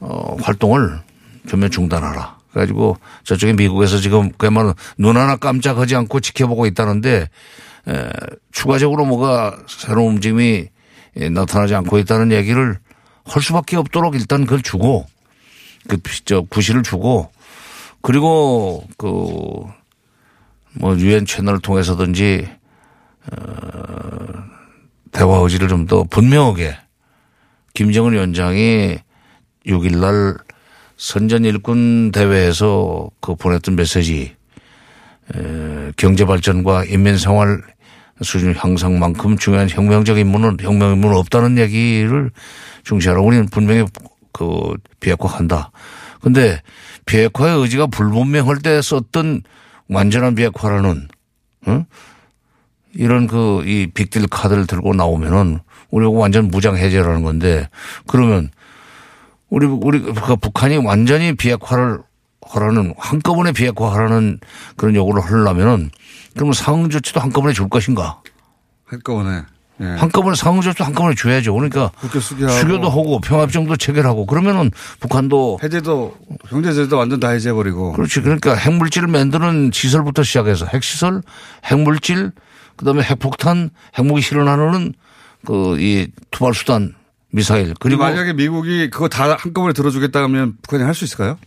[0.00, 1.00] 어 활동을
[1.48, 2.36] 전면 중단하라.
[2.52, 7.28] 그래가지고 저쪽에 미국에서 지금 그야말로 눈 하나 깜짝하지 않고 지켜보고 있다는데
[7.88, 8.10] 에,
[8.52, 10.68] 추가적으로 뭐가 새로운 움직임이
[11.16, 12.78] 예, 나타나지 않고 있다는 얘기를
[13.24, 15.06] 할 수밖에 없도록 일단 그걸 주고
[15.88, 17.30] 그저 구실을 주고
[18.02, 19.72] 그리고 그뭐
[20.98, 22.48] 유엔 채널을 통해서든지
[23.32, 23.36] 어
[25.12, 26.76] 대화 의지를 좀 더 분명하게
[27.74, 28.98] 김정은 위원장이
[29.66, 30.36] 6일 날
[30.96, 34.34] 선전 일꾼 대회에서 그 보냈던 메시지
[35.34, 37.62] 에, 경제 발전과 인민 생활
[38.22, 42.30] 수준 향상만큼 중요한 혁명적 임무는 혁명 임무는 없다는 얘기를
[42.84, 43.20] 중시하라.
[43.20, 43.84] 우리는 분명히
[44.32, 45.70] 그 비핵화한다.
[46.20, 46.60] 근데
[47.04, 49.42] 비핵화의 의지가 불분명할 때 썼던
[49.88, 51.08] 완전한 비핵화라는
[51.66, 51.84] 어?
[52.94, 55.60] 이런 그 이 빅딜 카드를 들고 나오면은
[55.90, 57.68] 우리가 완전 무장 해제라는 건데
[58.06, 58.50] 그러면
[59.48, 62.00] 우리 우리 그 북한이 완전히 비핵화를
[62.42, 64.38] 하라는 한꺼번에 비핵화하라는
[64.76, 65.90] 그런 요구를 하려면은
[66.36, 68.20] 그러면 상응 조치도 한꺼번에 줄 것인가?
[68.84, 69.42] 한꺼번에.
[69.80, 69.84] 예.
[69.84, 71.52] 한꺼번에 상응 조치도 한꺼번에 줘야죠.
[71.54, 71.90] 그러니까.
[72.20, 74.70] 수교도 하고 평화협정도 체결하고 그러면은
[75.00, 76.16] 북한도 해제도
[76.48, 77.92] 경제 제재도 완전 다 해제해버리고.
[77.94, 78.20] 그렇지.
[78.20, 81.22] 그러니까 핵물질을 만드는 시설부터 시작해서 핵시설,
[81.64, 82.32] 핵물질,
[82.76, 84.94] 그다음에 핵폭탄, 핵무기 실현하는
[85.46, 86.94] 그 이 투발 수단
[87.30, 91.38] 미사일 그리고 만약에 미국이 그거 다 한꺼번에 들어주겠다 하면 북한이 할 수 있을까요?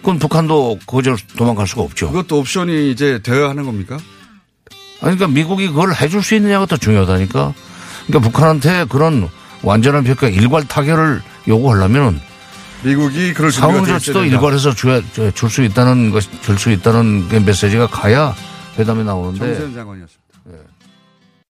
[0.00, 2.08] 그건 북한도 그저 도망갈 수가 없죠.
[2.10, 3.98] 그것도 옵션이 이제 되어야 하는 겁니까?
[5.02, 7.54] 아니, 그러니까 미국이 그걸 해줄 수 있느냐가 더 중요하다니까.
[8.06, 9.28] 그러니까 북한한테 그런
[9.62, 12.20] 완전한 비핵화 일괄 타결을 요구하려면
[12.82, 14.24] 미국이 그럴 돼 조치도.
[14.24, 18.34] 일괄해서 줄 수 있다는 것, 줄 수 있다는 그 메시지가 가야
[18.78, 19.38] 회담이 나오는데.
[19.38, 20.20] 정세현 장관이었습니다.
[20.29, 20.29] 예.